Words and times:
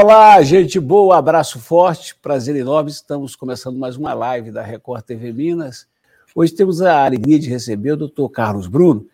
Olá, 0.00 0.40
gente 0.42 0.78
boa, 0.78 1.18
abraço 1.18 1.58
forte, 1.58 2.14
prazer 2.14 2.54
enorme. 2.54 2.88
Estamos 2.88 3.34
começando 3.34 3.76
mais 3.76 3.96
uma 3.96 4.14
live 4.14 4.52
da 4.52 4.62
Record 4.62 5.02
TV 5.02 5.32
Minas. 5.32 5.88
Hoje 6.36 6.54
temos 6.54 6.80
a 6.80 7.04
alegria 7.04 7.36
de 7.36 7.48
receber 7.50 7.90
o 7.90 7.96
doutor 7.96 8.28
Carlos 8.28 8.68
Bruno, 8.68 9.08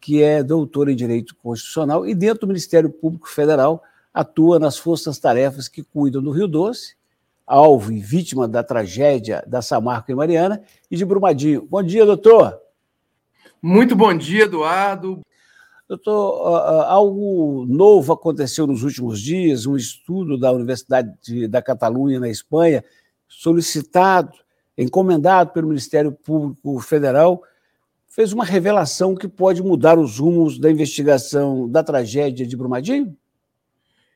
que 0.00 0.24
é 0.24 0.42
doutor 0.42 0.88
em 0.88 0.96
Direito 0.96 1.36
Constitucional 1.36 2.04
e, 2.04 2.16
dentro 2.16 2.40
do 2.40 2.46
Ministério 2.48 2.90
Público 2.90 3.28
Federal, 3.28 3.80
atua 4.12 4.58
nas 4.58 4.76
forças-tarefas 4.76 5.68
que 5.68 5.84
cuidam 5.84 6.20
do 6.20 6.32
Rio 6.32 6.48
Doce, 6.48 6.96
alvo 7.46 7.92
e 7.92 8.00
vítima 8.00 8.48
da 8.48 8.64
tragédia 8.64 9.44
da 9.46 9.62
Samarco 9.62 10.10
e 10.10 10.16
Mariana, 10.16 10.60
e 10.90 10.96
de 10.96 11.04
Brumadinho. 11.04 11.64
Bom 11.70 11.80
dia, 11.80 12.04
doutor. 12.04 12.58
Muito 13.62 13.94
bom 13.94 14.12
dia, 14.12 14.46
Eduardo. 14.46 15.20
Doutor, 15.94 16.84
algo 16.88 17.64
novo 17.68 18.12
aconteceu 18.12 18.66
nos 18.66 18.82
últimos 18.82 19.20
dias, 19.20 19.64
um 19.64 19.76
estudo 19.76 20.36
da 20.36 20.50
Universidade 20.50 21.46
da 21.46 21.62
Catalunha, 21.62 22.18
na 22.18 22.28
Espanha, 22.28 22.84
solicitado, 23.28 24.32
encomendado 24.76 25.52
pelo 25.52 25.68
Ministério 25.68 26.10
Público 26.10 26.80
Federal, 26.80 27.44
fez 28.08 28.32
uma 28.32 28.44
revelação 28.44 29.14
que 29.14 29.28
pode 29.28 29.62
mudar 29.62 29.96
os 29.96 30.18
rumos 30.18 30.58
da 30.58 30.68
investigação 30.68 31.68
da 31.68 31.84
tragédia 31.84 32.44
de 32.44 32.56
Brumadinho? 32.56 33.16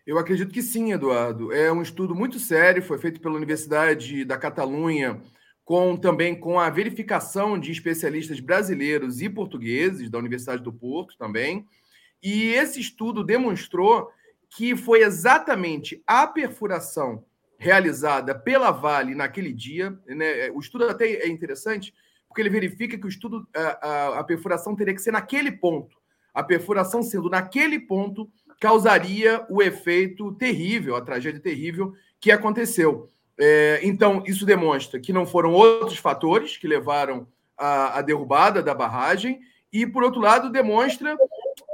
Eu 0.05 0.19
acredito 0.19 0.53
que 0.53 0.63
sim, 0.63 0.93
Eduardo. 0.93 1.53
É 1.53 1.71
um 1.71 1.83
estudo 1.83 2.13
muito 2.13 2.41
sério, 2.41 2.83
foi 2.83 2.99
feito 2.99 3.21
pela 3.21 3.37
Universidade 3.37 4.25
da 4.25 4.37
Catalunha, 4.37 5.21
com 5.69 5.99
também 5.99 6.35
com 6.35 6.59
a 6.59 6.71
verificação 6.71 7.59
de 7.59 7.71
especialistas 7.71 8.41
brasileiros 8.41 9.21
e 9.21 9.29
portugueses 9.29 10.09
da 10.09 10.17
Universidade 10.17 10.63
do 10.63 10.73
Porto 10.73 11.15
também. 11.19 11.67
E 12.23 12.45
esse 12.55 12.81
estudo 12.81 13.23
demonstrou 13.23 14.11
que 14.49 14.75
foi 14.75 15.03
exatamente 15.03 16.03
a 16.07 16.27
perfuração 16.27 17.23
realizada 17.59 18.35
pela 18.35 18.71
Vale 18.71 19.15
naquele 19.15 19.53
dia. 19.53 19.91
Né? 20.07 20.51
O 20.55 20.59
estudo 20.59 20.89
até 20.89 21.05
é 21.05 21.29
interessante, 21.29 21.93
porque 22.27 22.41
ele 22.41 22.49
verifica 22.49 22.97
que 22.97 23.05
o 23.05 23.11
estudo, 23.11 23.47
a, 23.55 23.61
a, 23.61 24.19
a 24.21 24.25
perfuração 24.25 24.75
teria 24.75 24.95
que 24.95 25.03
ser 25.03 25.11
naquele 25.11 25.53
ponto. 25.53 25.99
A 26.33 26.43
perfuração 26.43 27.03
sendo 27.03 27.29
naquele 27.29 27.79
ponto 27.79 28.27
causaria 28.59 29.45
o 29.51 29.63
efeito 29.63 30.33
terrível, 30.33 30.97
a 30.97 31.03
tragédia 31.03 31.43
terrível 31.43 31.93
que 32.19 32.33
aconteceu. 32.33 33.11
É, 33.39 33.81
então, 33.83 34.23
isso 34.27 34.45
demonstra 34.45 34.99
que 34.99 35.13
não 35.13 35.25
foram 35.25 35.53
outros 35.53 35.99
fatores 35.99 36.57
que 36.57 36.67
levaram 36.67 37.27
à, 37.57 37.99
à 37.99 38.03
derrubada 38.03 38.63
da 38.63 38.75
barragem, 38.75 39.41
e, 39.73 39.87
por 39.87 40.03
outro 40.03 40.21
lado, 40.21 40.51
demonstra 40.51 41.17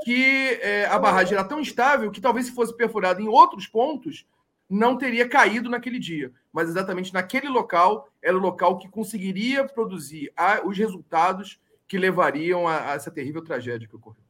que 0.05 0.59
é, 0.61 0.87
a 0.87 0.99
barragem 0.99 1.35
era 1.35 1.47
tão 1.47 1.61
estável 1.61 2.11
que 2.11 2.21
talvez 2.21 2.47
se 2.47 2.55
fosse 2.55 2.77
perfurada 2.77 3.23
em 3.23 3.29
outros 3.29 3.67
pontos, 3.67 4.27
não 4.69 4.97
teria 4.97 5.29
caído 5.29 5.71
naquele 5.71 5.99
dia. 5.99 6.33
Mas 6.53 6.69
exatamente 6.69 7.15
naquele 7.15 7.49
local 7.49 8.09
era 8.21 8.37
o 8.37 8.41
local 8.41 8.79
que 8.79 8.89
conseguiria 8.89 9.65
produzir 9.65 10.33
a, 10.37 10.61
os 10.67 10.77
resultados 10.77 11.61
que 11.87 11.97
levariam 11.97 12.67
a, 12.67 12.91
a 12.91 12.95
essa 12.95 13.11
terrível 13.11 13.43
tragédia 13.43 13.89
que 13.89 13.97
ocorreu. 13.97 14.23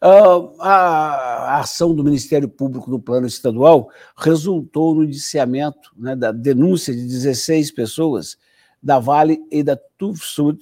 Uh, 0.00 0.60
a 0.60 1.60
ação 1.60 1.94
do 1.94 2.02
Ministério 2.02 2.48
Público 2.48 2.90
no 2.90 3.00
plano 3.00 3.26
estadual 3.26 3.90
resultou 4.16 4.94
no 4.94 5.04
indiciamento 5.04 5.92
né, 5.96 6.16
da 6.16 6.32
denúncia 6.32 6.94
de 6.94 7.02
16 7.06 7.70
pessoas 7.70 8.36
da 8.82 8.98
Vale 8.98 9.40
e 9.50 9.62
da 9.62 9.76
Tufsud, 9.96 10.58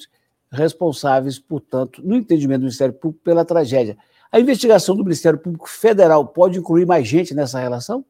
responsáveis, 0.53 1.39
portanto, 1.39 2.03
no 2.05 2.17
entendimento 2.17 2.61
do 2.61 2.65
Ministério 2.65 2.93
Público, 2.93 3.25
pela 3.25 3.45
tragédia. 3.45 3.97
A 4.31 4.39
investigação 4.39 4.95
do 4.95 5.05
Ministério 5.05 5.39
Público 5.39 5.69
Federal 5.69 6.27
pode 6.27 6.59
incluir 6.59 6.87
mais 6.87 7.07
gente 7.07 7.35
nessa 7.35 7.59
relação? 7.59 8.05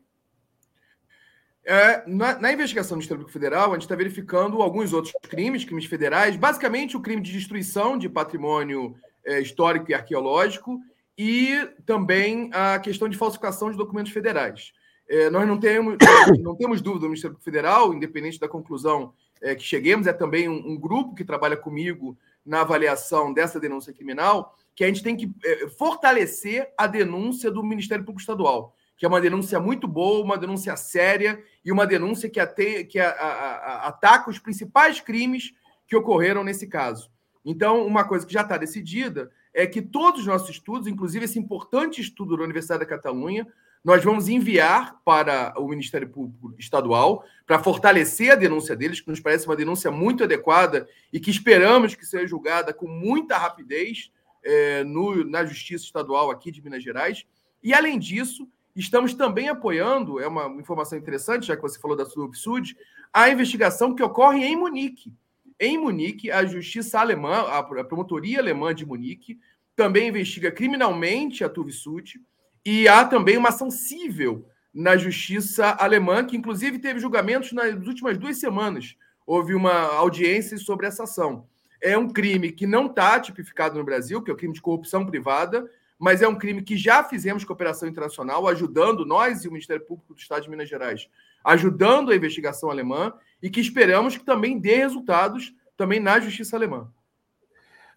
É, 1.64 2.02
na, 2.06 2.38
na, 2.38 2.52
investigação 2.52 2.96
do 2.96 2.98
Ministério 2.98 3.22
Público 3.22 3.38
Federal, 3.38 3.70
a 3.70 3.74
gente 3.74 3.82
está 3.82 3.94
verificando 3.94 4.60
alguns 4.60 4.92
outros 4.92 5.14
crimes, 5.28 5.64
crimes 5.64 5.84
federais, 5.84 6.34
basicamente 6.34 6.96
o 6.96 7.00
crime 7.00 7.22
de 7.22 7.30
destruição 7.30 7.96
de 7.96 8.08
patrimônio 8.08 8.96
é, 9.24 9.40
histórico 9.40 9.90
e 9.90 9.94
arqueológico 9.94 10.80
e 11.22 11.68
também 11.84 12.48
a 12.50 12.78
questão 12.78 13.06
de 13.06 13.14
falsificação 13.14 13.70
de 13.70 13.76
documentos 13.76 14.10
federais. 14.10 14.72
É, 15.06 15.28
nós 15.28 15.46
não 15.46 15.60
temos, 15.60 15.98
não 16.40 16.56
temos 16.56 16.80
dúvida 16.80 17.02
no 17.02 17.10
Ministério 17.10 17.36
Federal, 17.42 17.92
independente 17.92 18.40
da 18.40 18.48
conclusão 18.48 19.12
é, 19.42 19.54
que 19.54 19.62
cheguemos, 19.62 20.06
é 20.06 20.14
também 20.14 20.48
um, 20.48 20.70
um, 20.70 20.80
grupo 20.80 21.14
que 21.14 21.22
trabalha 21.22 21.58
comigo 21.58 22.16
na 22.42 22.62
avaliação 22.62 23.34
dessa 23.34 23.60
denúncia 23.60 23.92
criminal, 23.92 24.56
que 24.74 24.82
a 24.82 24.86
gente 24.86 25.02
tem 25.02 25.14
que 25.14 25.30
é, 25.44 25.68
fortalecer 25.68 26.72
a 26.74 26.86
denúncia 26.86 27.50
do 27.50 27.62
Ministério 27.62 28.02
Público 28.02 28.22
Estadual, 28.22 28.74
que 28.96 29.04
é 29.04 29.08
uma 29.08 29.20
denúncia 29.20 29.60
muito 29.60 29.86
boa, 29.86 30.24
uma 30.24 30.38
denúncia 30.38 30.74
séria 30.74 31.38
e 31.62 31.70
uma 31.70 31.86
denúncia 31.86 32.30
que, 32.30 32.40
ate, 32.40 32.84
que 32.84 32.98
a, 32.98 33.10
a, 33.10 33.26
a, 33.26 33.88
ataca 33.88 34.30
os 34.30 34.38
principais 34.38 35.02
crimes 35.02 35.52
que 35.86 35.94
ocorreram 35.94 36.42
nesse 36.42 36.66
caso. 36.66 37.10
Então, 37.44 37.86
uma 37.86 38.04
coisa 38.04 38.26
que 38.26 38.32
já 38.32 38.40
está 38.40 38.56
decidida 38.56 39.30
é 39.52 39.66
que 39.66 39.82
todos 39.82 40.20
os 40.20 40.26
nossos 40.26 40.50
estudos, 40.50 40.86
inclusive 40.86 41.24
esse 41.24 41.38
importante 41.38 42.00
estudo 42.00 42.36
da 42.36 42.44
Universidade 42.44 42.80
da 42.80 42.86
Catalunha, 42.86 43.46
nós 43.82 44.04
vamos 44.04 44.28
enviar 44.28 45.00
para 45.04 45.54
o 45.56 45.66
Ministério 45.66 46.08
Público 46.08 46.54
Estadual 46.58 47.24
para 47.46 47.58
fortalecer 47.58 48.32
a 48.32 48.34
denúncia 48.34 48.76
deles, 48.76 49.00
que 49.00 49.08
nos 49.08 49.20
parece 49.20 49.46
uma 49.46 49.56
denúncia 49.56 49.90
muito 49.90 50.22
adequada 50.22 50.86
e 51.12 51.18
que 51.18 51.30
esperamos 51.30 51.94
que 51.94 52.04
seja 52.04 52.26
julgada 52.26 52.74
com 52.74 52.86
muita 52.86 53.38
rapidez 53.38 54.12
é, 54.44 54.84
no, 54.84 55.24
na 55.24 55.44
Justiça 55.46 55.84
Estadual 55.84 56.30
aqui 56.30 56.50
de 56.50 56.62
Minas 56.62 56.82
Gerais. 56.82 57.24
E, 57.62 57.72
além 57.72 57.98
disso, 57.98 58.46
estamos 58.76 59.14
também 59.14 59.48
apoiando, 59.48 60.20
é 60.20 60.26
uma 60.26 60.46
informação 60.60 60.98
interessante, 60.98 61.46
já 61.46 61.56
que 61.56 61.62
você 61.62 61.80
falou 61.80 61.96
da 61.96 62.04
Subsud, 62.04 62.76
a 63.12 63.30
investigação 63.30 63.94
que 63.94 64.02
ocorre 64.02 64.44
em 64.44 64.56
Munique. 64.56 65.12
Em 65.60 65.76
Munique, 65.76 66.30
a 66.30 66.42
justiça 66.46 66.98
alemã, 66.98 67.42
a 67.42 67.84
promotoria 67.84 68.38
alemã 68.38 68.74
de 68.74 68.86
Munique, 68.86 69.38
também 69.76 70.08
investiga 70.08 70.50
criminalmente 70.50 71.44
a 71.44 71.50
Tuvisud 71.50 72.18
e 72.64 72.88
há 72.88 73.04
também 73.04 73.36
uma 73.36 73.50
ação 73.50 73.70
civil 73.70 74.46
na 74.72 74.96
justiça 74.96 75.76
alemã, 75.78 76.24
que 76.24 76.34
inclusive 76.34 76.78
teve 76.78 76.98
julgamentos 76.98 77.52
nas 77.52 77.74
últimas 77.86 78.16
duas 78.16 78.38
semanas. 78.38 78.96
Houve 79.26 79.54
uma 79.54 79.72
audiência 79.96 80.56
sobre 80.56 80.86
essa 80.86 81.02
ação. 81.02 81.46
É 81.78 81.96
um 81.96 82.08
crime 82.08 82.52
que 82.52 82.66
não 82.66 82.86
está 82.86 83.20
tipificado 83.20 83.78
no 83.78 83.84
Brasil, 83.84 84.22
que 84.22 84.30
é 84.30 84.34
o 84.34 84.36
crime 84.36 84.54
de 84.54 84.62
corrupção 84.62 85.04
privada, 85.04 85.70
mas 86.00 86.22
é 86.22 86.26
um 86.26 86.34
crime 86.34 86.62
que 86.62 86.78
já 86.78 87.04
fizemos 87.04 87.44
cooperação 87.44 87.86
internacional, 87.86 88.48
ajudando 88.48 89.04
nós 89.04 89.44
e 89.44 89.48
o 89.48 89.52
Ministério 89.52 89.84
Público 89.84 90.14
do 90.14 90.18
Estado 90.18 90.44
de 90.44 90.48
Minas 90.48 90.66
Gerais, 90.66 91.10
ajudando 91.44 92.10
a 92.10 92.16
investigação 92.16 92.70
alemã, 92.70 93.12
e 93.42 93.50
que 93.50 93.60
esperamos 93.60 94.16
que 94.16 94.24
também 94.24 94.58
dê 94.58 94.76
resultados 94.76 95.54
também 95.76 96.00
na 96.00 96.18
justiça 96.18 96.56
alemã. 96.56 96.90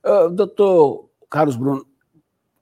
Uh, 0.03 0.29
doutor 0.29 1.09
Carlos 1.29 1.55
Bruno, 1.55 1.87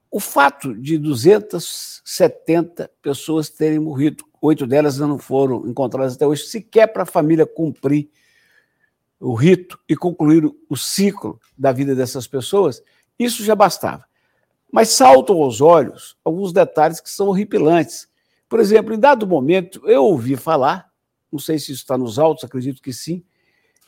o 0.08 0.20
fato 0.20 0.74
de 0.74 0.96
270 0.96 2.88
pessoas 3.02 3.50
terem 3.50 3.80
morrido, 3.80 4.24
oito 4.40 4.64
delas 4.64 4.96
não 4.98 5.18
foram 5.18 5.66
encontradas 5.66 6.14
até 6.14 6.24
hoje, 6.24 6.46
sequer 6.46 6.86
para 6.86 7.02
a 7.02 7.06
família 7.06 7.46
cumprir 7.46 8.08
o 9.18 9.34
rito 9.34 9.76
e 9.88 9.96
concluir 9.96 10.44
o 10.68 10.76
ciclo 10.76 11.40
da 11.58 11.72
vida 11.72 11.96
dessas 11.96 12.28
pessoas, 12.28 12.80
isso 13.18 13.42
já 13.42 13.56
bastava. 13.56 14.11
Mas 14.72 14.88
saltam 14.88 15.42
aos 15.42 15.60
olhos 15.60 16.16
alguns 16.24 16.50
detalhes 16.50 16.98
que 16.98 17.10
são 17.10 17.28
horripilantes. 17.28 18.08
Por 18.48 18.58
exemplo, 18.58 18.94
em 18.94 18.98
dado 18.98 19.26
momento, 19.26 19.82
eu 19.86 20.02
ouvi 20.02 20.34
falar, 20.34 20.90
não 21.30 21.38
sei 21.38 21.58
se 21.58 21.72
isso 21.72 21.82
está 21.82 21.98
nos 21.98 22.18
autos, 22.18 22.42
acredito 22.42 22.80
que 22.80 22.92
sim, 22.92 23.22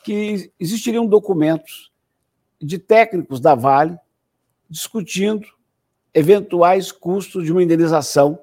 que 0.04 0.52
existiriam 0.60 1.06
documentos 1.06 1.90
de 2.60 2.78
técnicos 2.78 3.40
da 3.40 3.54
Vale 3.54 3.98
discutindo 4.68 5.46
eventuais 6.12 6.92
custos 6.92 7.44
de 7.44 7.50
uma 7.50 7.62
indenização 7.62 8.38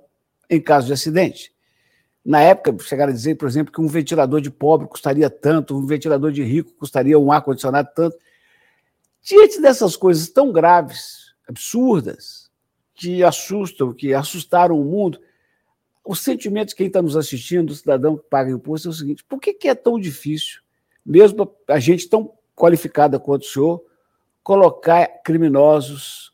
em 0.49 0.59
caso 0.59 0.87
de 0.87 0.93
acidente. 0.93 1.53
Na 2.25 2.41
época, 2.41 2.75
chegaram 2.83 3.11
a 3.11 3.15
dizer, 3.15 3.35
por 3.35 3.47
exemplo, 3.47 3.71
que 3.71 3.81
um 3.81 3.87
ventilador 3.87 4.41
de 4.41 4.49
pobre 4.49 4.87
custaria 4.87 5.29
tanto, 5.29 5.77
um 5.77 5.85
ventilador 5.85 6.31
de 6.31 6.43
rico 6.43 6.73
custaria 6.73 7.17
um 7.17 7.31
ar-condicionado 7.31 7.89
tanto. 7.95 8.17
Diante 9.21 9.61
dessas 9.61 9.95
coisas 9.95 10.29
tão 10.29 10.51
graves, 10.51 11.33
absurdas 11.47 12.40
que 13.01 13.23
assustam, 13.23 13.91
que 13.91 14.13
assustaram 14.13 14.79
o 14.79 14.85
mundo. 14.85 15.19
O 16.05 16.15
sentimento 16.15 16.69
de 16.69 16.75
quem 16.75 16.85
está 16.85 17.01
nos 17.01 17.17
assistindo, 17.17 17.67
do 17.67 17.75
cidadão 17.75 18.15
que 18.15 18.29
paga 18.29 18.51
imposto, 18.51 18.89
é 18.89 18.91
o 18.91 18.93
seguinte: 18.93 19.23
por 19.23 19.39
que, 19.39 19.53
que 19.53 19.67
é 19.67 19.73
tão 19.73 19.99
difícil, 19.99 20.61
mesmo 21.03 21.51
a 21.67 21.79
gente 21.79 22.07
tão 22.07 22.31
qualificada 22.55 23.19
quanto 23.19 23.41
o 23.41 23.47
senhor, 23.47 23.83
colocar 24.43 25.07
criminosos 25.23 26.31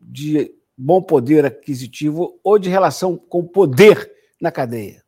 de 0.00 0.54
bom 0.74 1.02
poder 1.02 1.44
aquisitivo 1.44 2.40
ou 2.42 2.58
de 2.58 2.70
relação 2.70 3.18
com 3.18 3.46
poder 3.46 4.10
na 4.40 4.50
cadeia? 4.50 5.04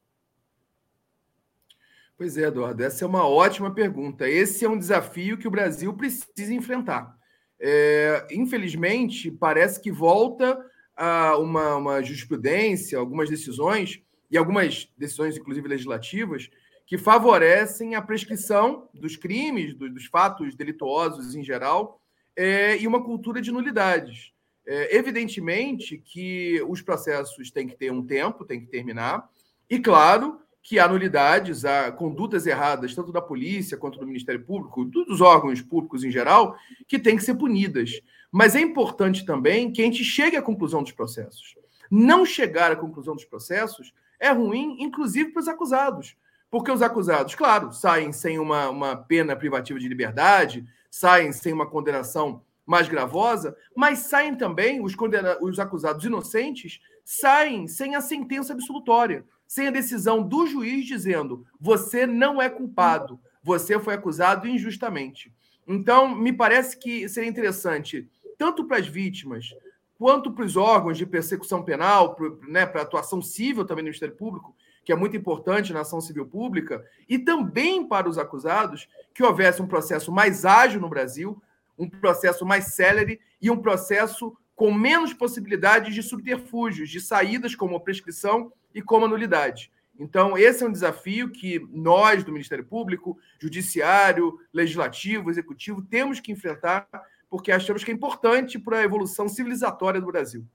Pois 2.15 2.37
é, 2.37 2.43
Eduardo, 2.43 2.83
essa 2.83 3.05
é 3.05 3.09
uma 3.09 3.27
ótima 3.27 3.73
pergunta. 3.73 4.29
Esse 4.29 4.67
é 4.67 4.69
um 4.69 4.79
desafio 4.79 5.39
que 5.39 5.49
o 5.49 5.51
Brasil 5.51 5.95
precisa 5.95 6.53
enfrentar 6.53 7.18
é, 7.61 8.27
infelizmente, 8.31 9.31
parece 9.31 9.81
que 9.81 9.91
volta 9.91 10.59
a 10.97 11.37
uma, 11.37 11.77
uma 11.77 12.03
jurisprudência, 12.03 12.99
algumas 12.99 13.29
decisões 13.29 14.03
e 14.31 14.37
algumas 14.37 14.89
decisões, 14.97 15.37
inclusive 15.37 15.67
legislativas, 15.69 16.51
que 16.87 16.97
favorecem 16.97 17.95
a 17.95 18.03
prescrição 18.03 18.89
dos 18.95 19.17
crimes, 19.17 19.75
dos, 19.75 20.07
fatos 20.07 20.55
delituosos 20.55 21.35
em 21.35 21.43
geral, 21.43 22.01
é, 22.35 22.79
e 22.79 22.87
uma 22.87 23.03
cultura 23.03 23.41
de 23.43 23.53
nulidades. 23.53 24.33
É, 24.67 24.97
evidentemente 24.97 25.99
que 25.99 26.63
os 26.69 26.83
processos 26.83 27.51
têm 27.51 27.67
que 27.67 27.77
ter 27.77 27.91
um 27.91 28.05
tempo, 28.05 28.45
têm 28.45 28.61
que 28.61 28.67
terminar, 28.67 29.29
e 29.69 29.79
claro 29.79 30.41
que 30.63 30.79
há 30.79 30.87
nulidades, 30.87 31.65
há 31.65 31.91
condutas 31.91 32.47
erradas, 32.47 32.95
tanto 32.95 33.13
da 33.13 33.23
polícia 33.23 33.77
quanto 33.77 33.99
do 33.99 34.07
Ministério 34.07 34.45
Público, 34.45 34.85
dos 34.85 35.21
órgãos 35.21 35.63
públicos 35.63 36.05
em 36.05 36.11
geral, 36.11 36.57
que 36.87 36.99
têm 36.99 37.17
que 37.17 37.25
ser 37.25 37.35
punidas. 37.35 38.01
Mas 38.31 38.55
é 38.55 38.61
importante 38.61 39.25
também 39.25 39.73
que 39.73 39.81
a 39.81 39.85
gente 39.85 40.05
chegue 40.05 40.37
à 40.37 40.43
conclusão 40.43 40.83
dos 40.83 40.93
processos. 40.93 41.57
Não 41.91 42.27
chegar 42.27 42.71
à 42.71 42.77
conclusão 42.77 43.15
dos 43.15 43.25
processos 43.25 43.95
é 44.21 44.31
ruim, 44.31 44.77
inclusive 44.81 45.31
para 45.31 45.41
os 45.41 45.49
acusados. 45.49 46.17
Porque 46.51 46.71
os 46.71 46.83
acusados, 46.83 47.35
claro, 47.35 47.73
saem 47.73 48.13
sem 48.13 48.39
uma, 48.39 48.69
uma 48.69 48.97
pena 48.97 49.37
privativa 49.37 49.79
de 49.79 49.89
liberdade, 49.89 50.67
saem 50.91 51.33
sem 51.33 51.53
uma 51.53 51.67
condenação 51.67 52.43
mais 52.67 52.89
gravosa, 52.89 53.57
mas 53.75 54.01
saem 54.01 54.35
também, 54.35 54.83
os, 54.83 54.95
condena 54.95 55.39
os 55.41 55.59
acusados 55.59 56.05
inocentes, 56.05 56.81
saem 57.05 57.67
sem 57.67 57.95
a 57.95 58.01
sentença 58.01 58.53
absolutória, 58.53 59.25
sem 59.49 59.67
a 59.67 59.73
decisão 59.73 60.23
do 60.23 60.47
juiz 60.47 60.87
dizendo 60.87 61.47
você 61.59 62.07
não 62.07 62.41
é 62.41 62.51
culpado, 62.51 63.19
você 63.43 63.81
foi 63.81 63.95
acusado 63.95 64.47
injustamente. 64.47 65.35
Então, 65.67 66.15
me 66.15 66.33
parece 66.33 66.79
que 66.79 67.09
seria 67.09 67.29
interessante, 67.29 68.09
tanto 68.37 68.65
para 68.65 68.77
as 68.77 68.87
vítimas, 68.87 69.55
quanto 69.99 70.31
para 70.31 70.45
os 70.45 70.57
órgãos 70.57 70.99
de 70.99 71.07
persecução 71.07 71.63
penal, 71.63 72.17
né, 72.47 72.67
para 72.67 72.83
a 72.83 72.85
atuação 72.85 73.21
civil 73.21 73.65
também 73.65 73.83
no 73.83 73.89
Ministério 73.89 74.15
Público, 74.15 74.55
que 74.85 74.93
é 74.93 74.97
muito 74.97 75.17
importante 75.17 75.73
na 75.73 75.81
ação 75.81 76.01
civil 76.01 76.27
pública, 76.27 76.85
e 77.09 77.19
também 77.19 77.87
para 77.87 78.09
os 78.09 78.17
acusados, 78.17 78.89
que 79.13 79.23
houvesse 79.23 79.61
um 79.61 79.67
processo 79.67 80.13
mais 80.13 80.45
ágil 80.45 80.81
no 80.81 80.89
Brasil, 80.89 81.43
um 81.79 81.89
processo 81.89 82.45
mais 82.45 82.75
célere 82.75 83.21
e 83.41 83.51
um 83.51 83.57
processo 83.61 84.37
com 84.55 84.73
menos 84.73 85.13
possibilidades 85.13 85.95
de 85.95 86.03
subterfúgios, 86.03 86.91
de 86.91 87.01
saídas 87.01 87.55
como 87.55 87.77
a 87.77 87.81
prescrição 87.81 88.53
e 88.79 88.83
como 88.83 89.07
a 89.07 89.09
nulidade. 89.09 89.73
Então, 89.99 90.39
esse 90.39 90.63
é 90.63 90.67
um 90.67 90.71
desafio 90.71 91.31
que 91.31 91.59
nós, 91.73 92.23
do 92.23 92.31
Ministério 92.31 92.65
Público, 92.65 93.19
Judiciário, 93.41 94.39
Legislativo, 94.55 95.29
Executivo, 95.29 95.83
temos 95.83 96.21
que 96.21 96.31
enfrentar 96.31 96.89
porque 97.29 97.51
achamos 97.51 97.83
que 97.83 97.91
é 97.91 97.95
importante 97.95 98.57
para 98.57 98.79
a 98.79 98.85
evolução 98.85 99.29
civilizatória 99.29 100.01
do 100.01 100.07
Brasil. 100.07 100.47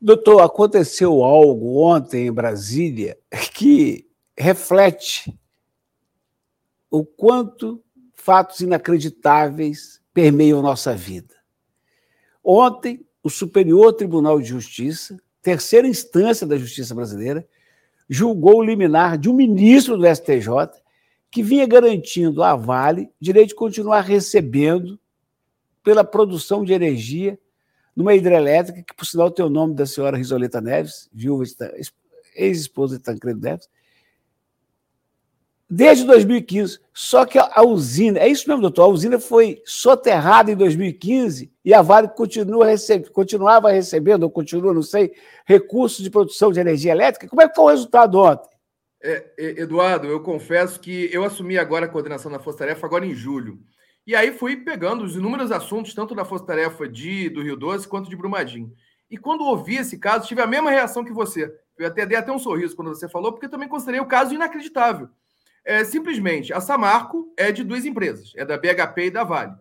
Doutor, 0.00 0.40
aconteceu 0.40 1.22
algo 1.22 1.82
ontem 1.82 2.28
em 2.28 2.32
Brasília 2.32 3.18
que 3.52 4.08
reflete 4.36 5.38
o 6.90 7.04
quanto 7.04 7.84
fatos 8.14 8.60
inacreditáveis 8.60 10.00
permeiam 10.14 10.62
nossa 10.62 10.94
vida. 10.94 11.34
Ontem, 12.42 13.04
o 13.22 13.28
Superior 13.28 13.92
Tribunal 13.92 14.40
de 14.40 14.48
Justiça, 14.48 15.20
terceira 15.42 15.86
instância 15.86 16.46
da 16.46 16.56
justiça 16.56 16.94
brasileira, 16.94 17.46
julgou 18.08 18.58
o 18.58 18.62
liminar 18.62 19.18
de 19.18 19.28
um 19.28 19.34
ministro 19.34 19.96
do 19.96 20.06
STJ 20.06 20.70
que 21.30 21.42
vinha 21.42 21.66
garantindo 21.66 22.42
à 22.42 22.56
Vale 22.56 23.10
direito 23.20 23.50
de 23.50 23.54
continuar 23.54 24.00
recebendo 24.00 24.98
pela 25.82 26.04
produção 26.04 26.64
de 26.64 26.72
energia 26.72 27.38
numa 27.94 28.14
hidrelétrica, 28.14 28.82
que 28.82 28.94
por 28.94 29.04
sinal 29.04 29.30
tem 29.30 29.44
o 29.44 29.50
nome 29.50 29.74
da 29.74 29.84
senhora 29.84 30.16
Risoleta 30.16 30.60
Neves, 30.60 31.08
viúva, 31.12 31.44
ex-esposa 32.34 32.96
de 32.96 33.02
Tancredo 33.02 33.40
Neves, 33.40 33.68
desde 35.68 36.04
2015. 36.04 36.80
Só 36.92 37.24
que 37.26 37.38
a 37.38 37.62
usina, 37.62 38.18
é 38.18 38.28
isso 38.28 38.48
mesmo, 38.48 38.62
doutor, 38.62 38.84
a 38.84 38.88
usina 38.88 39.18
foi 39.18 39.60
soterrada 39.64 40.50
em 40.50 40.56
2015 40.56 41.52
e 41.64 41.74
a 41.74 41.82
Vale 41.82 42.08
continua 42.08 42.66
receb, 42.66 43.10
continuava 43.10 43.70
recebendo, 43.70 44.22
ou 44.22 44.30
continua, 44.30 44.72
não 44.72 44.82
sei, 44.82 45.12
recursos 45.46 46.02
de 46.02 46.10
produção 46.10 46.50
de 46.50 46.60
energia 46.60 46.92
elétrica. 46.92 47.28
Como 47.28 47.42
é 47.42 47.48
que 47.48 47.54
foi 47.54 47.64
o 47.64 47.68
resultado 47.68 48.18
ontem? 48.18 48.48
É, 49.00 49.32
Eduardo, 49.38 50.08
eu 50.08 50.20
confesso 50.20 50.80
que 50.80 51.08
eu 51.12 51.22
assumi 51.22 51.56
agora 51.56 51.86
a 51.86 51.88
coordenação 51.88 52.32
da 52.32 52.40
Força 52.40 52.60
Tarefa 52.60 52.86
agora 52.86 53.06
em 53.06 53.14
julho. 53.14 53.60
E 54.04 54.16
aí 54.16 54.32
fui 54.32 54.56
pegando 54.56 55.04
os 55.04 55.14
inúmeros 55.14 55.52
assuntos, 55.52 55.94
tanto 55.94 56.14
da 56.14 56.24
Força 56.24 56.46
Tarefa 56.46 56.88
de, 56.88 57.28
do 57.28 57.42
Rio 57.42 57.56
Doce 57.56 57.86
quanto 57.86 58.10
de 58.10 58.16
Brumadinho. 58.16 58.72
E 59.10 59.16
quando 59.16 59.44
ouvi 59.44 59.76
esse 59.76 59.98
caso, 59.98 60.26
tive 60.26 60.40
a 60.40 60.46
mesma 60.46 60.70
reação 60.70 61.04
que 61.04 61.12
você. 61.12 61.54
Eu 61.78 61.86
até 61.86 62.04
dei 62.04 62.16
até 62.16 62.32
um 62.32 62.38
sorriso 62.38 62.74
quando 62.74 62.88
você 62.88 63.08
falou, 63.08 63.32
porque 63.32 63.48
também 63.48 63.68
considerei 63.68 64.00
o 64.00 64.06
caso 64.06 64.34
inacreditável. 64.34 65.08
É, 65.68 65.84
simplesmente, 65.84 66.50
a 66.50 66.62
Samarco 66.62 67.30
é 67.36 67.52
de 67.52 67.62
duas 67.62 67.84
empresas, 67.84 68.32
é 68.34 68.42
da 68.42 68.56
BHP 68.56 69.04
e 69.04 69.10
da 69.10 69.22
Vale. 69.22 69.52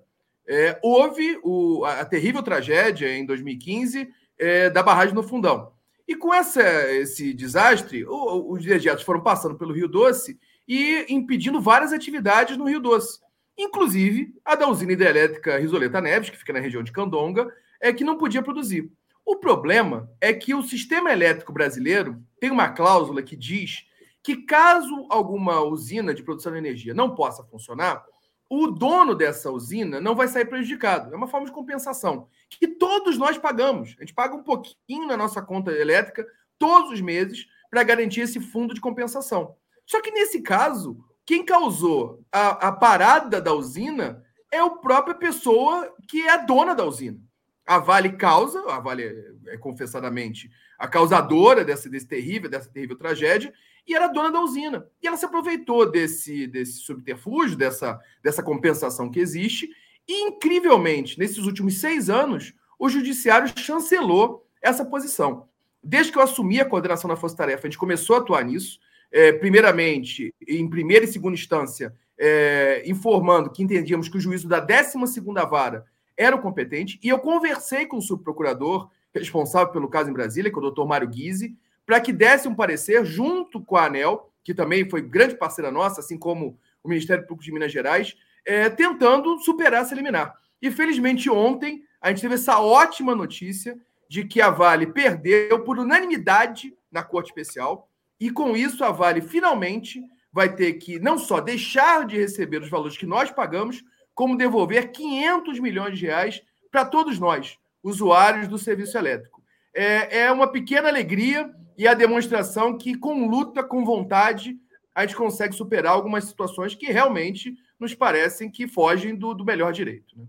É, 0.48 0.80
houve 0.82 1.38
o, 1.44 1.84
a, 1.84 2.00
a, 2.00 2.06
terrível 2.06 2.42
tragédia 2.42 3.14
em 3.14 3.26
2015 3.26 4.08
é, 4.40 4.70
da 4.70 4.82
barragem 4.82 5.14
no 5.14 5.22
Fundão. 5.22 5.74
E 6.08 6.16
com 6.16 6.34
essa, 6.34 6.64
esse 6.94 7.34
desastre, 7.34 8.06
os 8.08 8.64
dejetos 8.64 9.04
foram 9.04 9.20
passando 9.20 9.56
pelo 9.56 9.74
Rio 9.74 9.90
Doce 9.90 10.40
e 10.66 11.06
impedindo 11.10 11.60
várias 11.60 11.92
atividades 11.92 12.56
no 12.56 12.70
Rio 12.70 12.80
Doce. 12.80 13.20
Inclusive 13.58 14.34
a 14.46 14.56
da 14.56 14.70
usina 14.70 14.94
hidrelétrica 14.94 15.58
Risoleta 15.58 16.00
Neves, 16.00 16.30
que 16.30 16.38
fica 16.38 16.54
na 16.54 16.62
região 16.62 16.84
de 16.84 16.94
Candonga, 16.94 17.54
é 17.82 17.92
que 17.92 18.06
não 18.06 18.18
podia 18.18 18.42
produzir. 18.42 18.90
O 19.26 19.36
problema 19.36 20.10
é 20.22 20.32
que 20.32 20.56
o 20.56 20.64
sistema 20.64 21.12
elétrico 21.12 21.52
brasileiro 21.52 22.24
tem 22.40 22.50
uma 22.50 22.70
cláusula 22.70 23.22
que 23.22 23.36
diz 23.36 23.86
que 24.28 24.36
caso 24.36 25.08
alguma 25.10 25.62
usina 25.62 26.14
de 26.14 26.22
produção 26.22 26.52
de 26.52 26.58
energia 26.58 26.94
não 26.94 27.16
possa 27.16 27.46
funcionar, 27.46 28.04
o 28.50 28.68
dono 28.68 29.16
dessa 29.16 29.50
usina 29.50 30.02
não 30.02 30.16
vai 30.16 30.28
sair 30.28 30.44
prejudicado. 30.44 31.14
É 31.14 31.16
uma 31.16 31.30
forma 31.30 31.46
de 31.46 31.54
compensação 31.54 32.28
que 32.50 32.68
todos 32.68 33.18
nós 33.18 33.38
pagamos. 33.38 33.96
A 33.98 34.02
gente 34.02 34.14
paga 34.14 34.36
um 34.36 34.44
pouquinho 34.44 35.08
na 35.08 35.16
nossa 35.16 35.42
conta 35.42 35.72
elétrica 35.72 36.28
todos 36.60 36.92
os 36.92 37.00
meses 37.00 37.48
para 37.70 37.84
garantir 37.84 38.20
esse 38.20 38.42
fundo 38.42 38.74
de 38.74 38.82
compensação. 38.82 39.56
Só 39.86 40.02
que 40.02 40.12
nesse 40.12 40.42
caso, 40.42 40.98
quem 41.26 41.46
causou 41.46 42.22
a, 42.30 42.68
a 42.68 42.72
parada 42.74 43.40
da 43.40 43.54
usina 43.54 44.22
é 44.52 44.60
a 44.60 44.70
própria 44.70 45.16
pessoa 45.16 45.90
que 46.06 46.28
é 46.28 46.32
a 46.32 46.44
dona 46.44 46.76
da 46.76 46.84
usina. 46.84 47.18
A 47.66 47.80
Vale 47.80 48.12
causa, 48.18 48.60
a 48.74 48.78
Vale 48.82 49.04
é, 49.04 49.54
é 49.54 49.58
confessadamente 49.58 50.50
a 50.78 50.86
causadora 50.86 51.64
dessa, 51.64 51.90
desse 51.90 52.08
terrível, 52.08 52.50
dessa 52.50 52.70
terrível 52.70 52.98
tragédia, 52.98 53.54
e 53.88 53.96
era 53.96 54.08
dona 54.08 54.32
da 54.32 54.42
usina. 54.42 54.86
E 55.02 55.08
ela 55.08 55.16
se 55.16 55.26
aproveitou 55.26 55.90
desse, 55.90 56.46
desse 56.48 56.80
subterfúgio, 56.80 57.58
dessa, 57.58 58.00
dessa 58.22 58.44
compensação 58.44 59.10
que 59.10 59.20
existe, 59.20 59.70
e, 60.08 60.28
incrivelmente, 60.28 61.18
nesses 61.18 61.46
últimos 61.46 61.80
seis 61.80 62.10
anos, 62.10 62.54
o 62.78 62.90
judiciário 62.90 63.52
chancelou 63.58 64.46
essa 64.62 64.86
posição. 64.86 65.48
Desde 65.84 66.12
que 66.12 66.18
eu 66.18 66.22
assumi 66.22 66.60
a 66.60 66.66
coordenação 66.66 67.10
da 67.10 67.16
Força 67.16 67.38
Tarefa, 67.38 67.68
a 67.68 67.70
gente 67.70 67.78
começou 67.78 68.16
a 68.16 68.20
atuar 68.20 68.44
nisso, 68.44 68.80
é, 69.12 69.32
primeiramente, 69.32 70.34
em 70.46 70.70
primeira 70.70 71.06
e 71.06 71.08
segunda 71.08 71.36
instância, 71.36 71.96
é, 72.18 72.84
informando 72.86 73.52
que 73.52 73.64
entendíamos 73.64 74.10
que 74.10 74.18
o 74.18 74.20
juízo 74.20 74.48
da 74.48 74.60
12 74.60 75.22
vara 75.50 75.86
era 76.16 76.36
o 76.36 76.42
competente, 76.42 77.00
e 77.04 77.10
eu 77.10 77.20
conversei 77.20 77.86
com 77.86 77.98
o 77.98 78.02
subprocurador 78.02 78.90
responsável 79.14 79.72
pelo 79.72 79.88
caso 79.88 80.10
em 80.10 80.14
Brasília, 80.14 80.52
que 80.52 80.58
é 80.58 80.60
o 80.60 80.62
doutor 80.62 80.88
Mário 80.88 81.08
Guise, 81.08 81.56
para 81.88 82.02
que 82.02 82.12
desse 82.12 82.50
um 82.50 82.54
parecer 82.54 83.06
junto 83.06 83.64
com 83.64 83.78
a 83.78 83.86
ANEL, 83.86 84.30
que 84.44 84.54
também 84.54 84.88
foi 84.90 85.02
grande 85.02 85.38
parceira 85.38 85.72
nossa, 85.72 86.02
assim 86.02 86.18
como 86.18 86.60
o 86.84 86.90
Ministério 86.90 87.26
Público 87.26 87.46
de 87.46 87.52
Minas 87.54 87.72
Gerais, 87.72 88.14
é, 88.46 88.70
tentando 88.70 89.40
superar 89.40 89.84
essa 89.84 89.96
liminar. 89.96 90.36
E 90.62 90.70
felizmente 90.70 91.30
ontem 91.30 91.84
a 92.02 92.10
gente 92.10 92.22
teve 92.22 92.36
essa 92.36 92.60
ótima 92.60 93.16
notícia 93.16 93.80
de 94.10 94.26
que 94.26 94.42
a 94.42 94.50
Vale 94.50 94.88
perdeu 94.88 95.64
por 95.64 95.80
unanimidade 95.80 96.76
na 96.92 97.04
Corte 97.04 97.28
Especial, 97.28 97.90
e 98.20 98.30
com 98.30 98.56
isso 98.56 98.84
a 98.84 98.92
Vale 98.92 99.22
finalmente 99.22 100.04
vai 100.32 100.54
ter 100.54 100.74
que 100.74 101.00
não 101.00 101.18
só 101.18 101.40
deixar 101.40 102.06
de 102.06 102.18
receber 102.18 102.62
os 102.62 102.70
valores 102.70 102.98
que 102.98 103.06
nós 103.06 103.32
pagamos, 103.32 103.82
como 104.14 104.38
devolver 104.38 104.92
500 104.92 105.60
milhões 105.60 105.98
de 105.98 106.06
reais 106.06 106.42
para 106.70 106.84
todos 106.84 107.18
nós, 107.18 107.58
usuários 107.82 108.48
do 108.48 108.58
serviço 108.58 108.98
elétrico. 108.98 109.42
É, 109.74 110.24
é 110.24 110.32
uma 110.32 110.52
pequena 110.52 110.90
alegria 110.90 111.54
e 111.78 111.88
a 111.88 111.94
demonstração 111.94 112.76
que, 112.76 112.96
com 112.96 113.28
luta, 113.28 113.64
com 113.64 113.86
vontade, 113.86 114.58
a 114.96 115.06
gente 115.06 115.16
consegue 115.16 115.54
superar 115.54 115.94
algumas 115.94 116.24
situações 116.24 116.74
que 116.74 116.88
realmente 116.88 117.56
nos 117.80 117.94
parecem 117.94 118.50
que 118.50 118.68
fogem 118.68 119.16
do, 119.16 119.34
do 119.36 119.46
melhor 119.46 119.72
direito. 119.72 120.18
Né? 120.18 120.26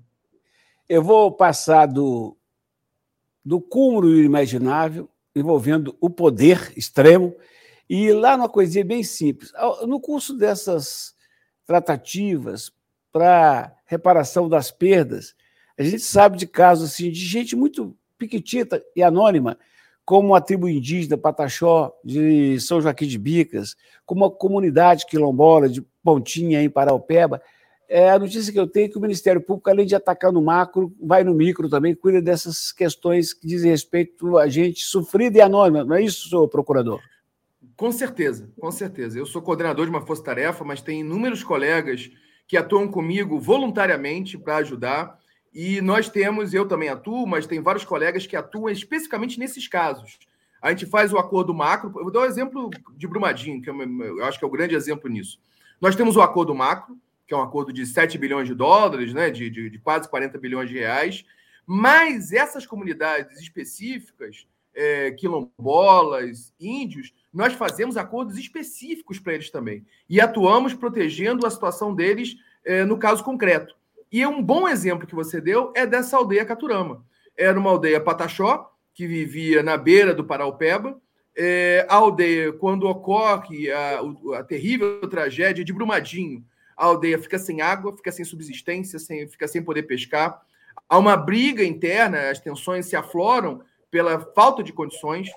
Eu 0.86 1.02
vou 1.02 1.32
passar 1.32 1.86
do, 1.86 2.36
do 3.42 3.60
cúmulo 3.62 4.14
imaginável, 4.20 5.08
envolvendo 5.34 5.96
o 6.00 6.10
poder 6.10 6.72
extremo, 6.76 7.34
e 7.88 8.12
lá 8.12 8.36
numa 8.36 8.48
coisinha 8.48 8.84
bem 8.84 9.02
simples. 9.02 9.50
No 9.86 9.98
curso 9.98 10.36
dessas 10.36 11.16
tratativas 11.64 12.70
para 13.10 13.74
reparação 13.86 14.50
das 14.50 14.70
perdas, 14.70 15.34
a 15.78 15.82
gente 15.82 16.00
sabe 16.00 16.36
de 16.36 16.46
casos 16.46 16.92
assim, 16.92 17.10
de 17.10 17.20
gente 17.20 17.56
muito 17.56 17.96
piquitita 18.18 18.84
e 18.94 19.02
anônima 19.02 19.58
como 20.08 20.34
a 20.34 20.40
tribo 20.40 20.66
indígena 20.66 21.18
Pataxó 21.18 21.92
de 22.02 22.58
São 22.62 22.80
Joaquim 22.80 23.06
de 23.06 23.18
Bicas, 23.18 23.76
como 24.06 24.24
a 24.24 24.30
comunidade 24.30 25.04
quilombola 25.04 25.68
de 25.68 25.82
Pontinha 26.02 26.62
em 26.62 26.70
Paraupeba, 26.70 27.42
é, 27.86 28.08
a 28.08 28.18
notícia 28.18 28.50
que 28.50 28.58
eu 28.58 28.66
tenho 28.66 28.86
é 28.86 28.88
que 28.88 28.96
o 28.96 29.02
Ministério 29.02 29.38
Público, 29.38 29.68
além 29.68 29.84
de 29.84 29.94
atacar 29.94 30.32
no 30.32 30.40
macro, 30.40 30.94
vai 30.98 31.22
no 31.22 31.34
micro 31.34 31.68
também, 31.68 31.94
cuida 31.94 32.22
dessas 32.22 32.72
questões 32.72 33.34
que 33.34 33.46
dizem 33.46 33.70
respeito 33.70 34.38
a 34.38 34.48
gente 34.48 34.82
sofrida 34.82 35.36
e 35.36 35.40
anônima. 35.42 35.84
Não 35.84 35.96
é 35.96 36.02
isso, 36.02 36.30
senhor 36.30 36.48
procurador? 36.48 37.02
Com 37.76 37.92
certeza, 37.92 38.48
com 38.58 38.70
certeza. 38.70 39.18
Eu 39.18 39.26
sou 39.26 39.42
coordenador 39.42 39.84
de 39.84 39.90
uma 39.90 40.06
força-tarefa, 40.06 40.64
mas 40.64 40.80
tem 40.80 41.00
inúmeros 41.00 41.44
colegas 41.44 42.10
que 42.46 42.56
atuam 42.56 42.88
comigo 42.88 43.38
voluntariamente 43.38 44.38
para 44.38 44.56
ajudar. 44.56 45.18
E 45.52 45.80
nós 45.80 46.08
temos, 46.08 46.52
eu 46.52 46.66
também 46.66 46.88
atuo, 46.88 47.26
mas 47.26 47.46
tem 47.46 47.60
vários 47.60 47.84
colegas 47.84 48.26
que 48.26 48.36
atuam 48.36 48.68
especificamente 48.68 49.38
nesses 49.38 49.66
casos. 49.66 50.18
A 50.60 50.70
gente 50.70 50.86
faz 50.86 51.12
o 51.12 51.18
acordo 51.18 51.54
macro. 51.54 51.92
Eu 51.96 52.04
vou 52.04 52.12
dar 52.12 52.20
o 52.20 52.22
um 52.22 52.26
exemplo 52.26 52.70
de 52.96 53.06
Brumadinho, 53.06 53.62
que 53.62 53.70
eu 53.70 54.24
acho 54.24 54.38
que 54.38 54.44
é 54.44 54.48
o 54.48 54.50
grande 54.50 54.74
exemplo 54.74 55.08
nisso. 55.08 55.40
Nós 55.80 55.94
temos 55.94 56.16
o 56.16 56.22
acordo 56.22 56.54
macro, 56.54 56.98
que 57.26 57.34
é 57.34 57.36
um 57.36 57.42
acordo 57.42 57.72
de 57.72 57.86
7 57.86 58.16
bilhões 58.18 58.48
de 58.48 58.54
dólares, 58.54 59.12
né, 59.12 59.30
de, 59.30 59.50
de, 59.50 59.70
de 59.70 59.78
quase 59.78 60.08
40 60.08 60.38
bilhões 60.38 60.68
de 60.68 60.78
reais, 60.78 61.24
mas 61.66 62.32
essas 62.32 62.66
comunidades 62.66 63.38
específicas, 63.40 64.46
é, 64.74 65.10
quilombolas, 65.10 66.54
índios, 66.58 67.12
nós 67.32 67.52
fazemos 67.52 67.96
acordos 67.96 68.38
específicos 68.38 69.18
para 69.18 69.34
eles 69.34 69.50
também. 69.50 69.84
E 70.08 70.20
atuamos 70.20 70.72
protegendo 70.72 71.46
a 71.46 71.50
situação 71.50 71.94
deles 71.94 72.36
é, 72.64 72.84
no 72.84 72.96
caso 72.96 73.22
concreto. 73.22 73.76
E 74.10 74.26
um 74.26 74.42
bom 74.42 74.68
exemplo 74.68 75.06
que 75.06 75.14
você 75.14 75.40
deu 75.40 75.72
é 75.76 75.86
dessa 75.86 76.16
aldeia 76.16 76.44
Caturama. 76.44 77.04
Era 77.36 77.58
uma 77.58 77.70
aldeia 77.70 78.00
pataxó, 78.00 78.70
que 78.94 79.06
vivia 79.06 79.62
na 79.62 79.76
beira 79.76 80.14
do 80.14 80.24
Paraupeba. 80.24 81.00
É, 81.36 81.86
a 81.88 81.94
aldeia, 81.94 82.52
quando 82.52 82.88
ocorre 82.88 83.70
a, 83.70 84.00
a, 84.38 84.42
terrível 84.42 85.00
tragédia 85.08 85.64
de 85.64 85.72
Brumadinho, 85.72 86.44
a 86.76 86.86
aldeia 86.86 87.18
fica 87.18 87.38
sem 87.38 87.60
água, 87.60 87.96
fica 87.96 88.10
sem 88.10 88.24
subsistência, 88.24 88.98
sem, 88.98 89.28
fica 89.28 89.46
sem 89.46 89.62
poder 89.62 89.84
pescar. 89.84 90.40
Há 90.88 90.98
uma 90.98 91.16
briga 91.16 91.62
interna, 91.62 92.30
as 92.30 92.40
tensões 92.40 92.86
se 92.86 92.96
afloram 92.96 93.62
pela 93.90 94.18
falta 94.34 94.64
de 94.64 94.72
condições. 94.72 95.28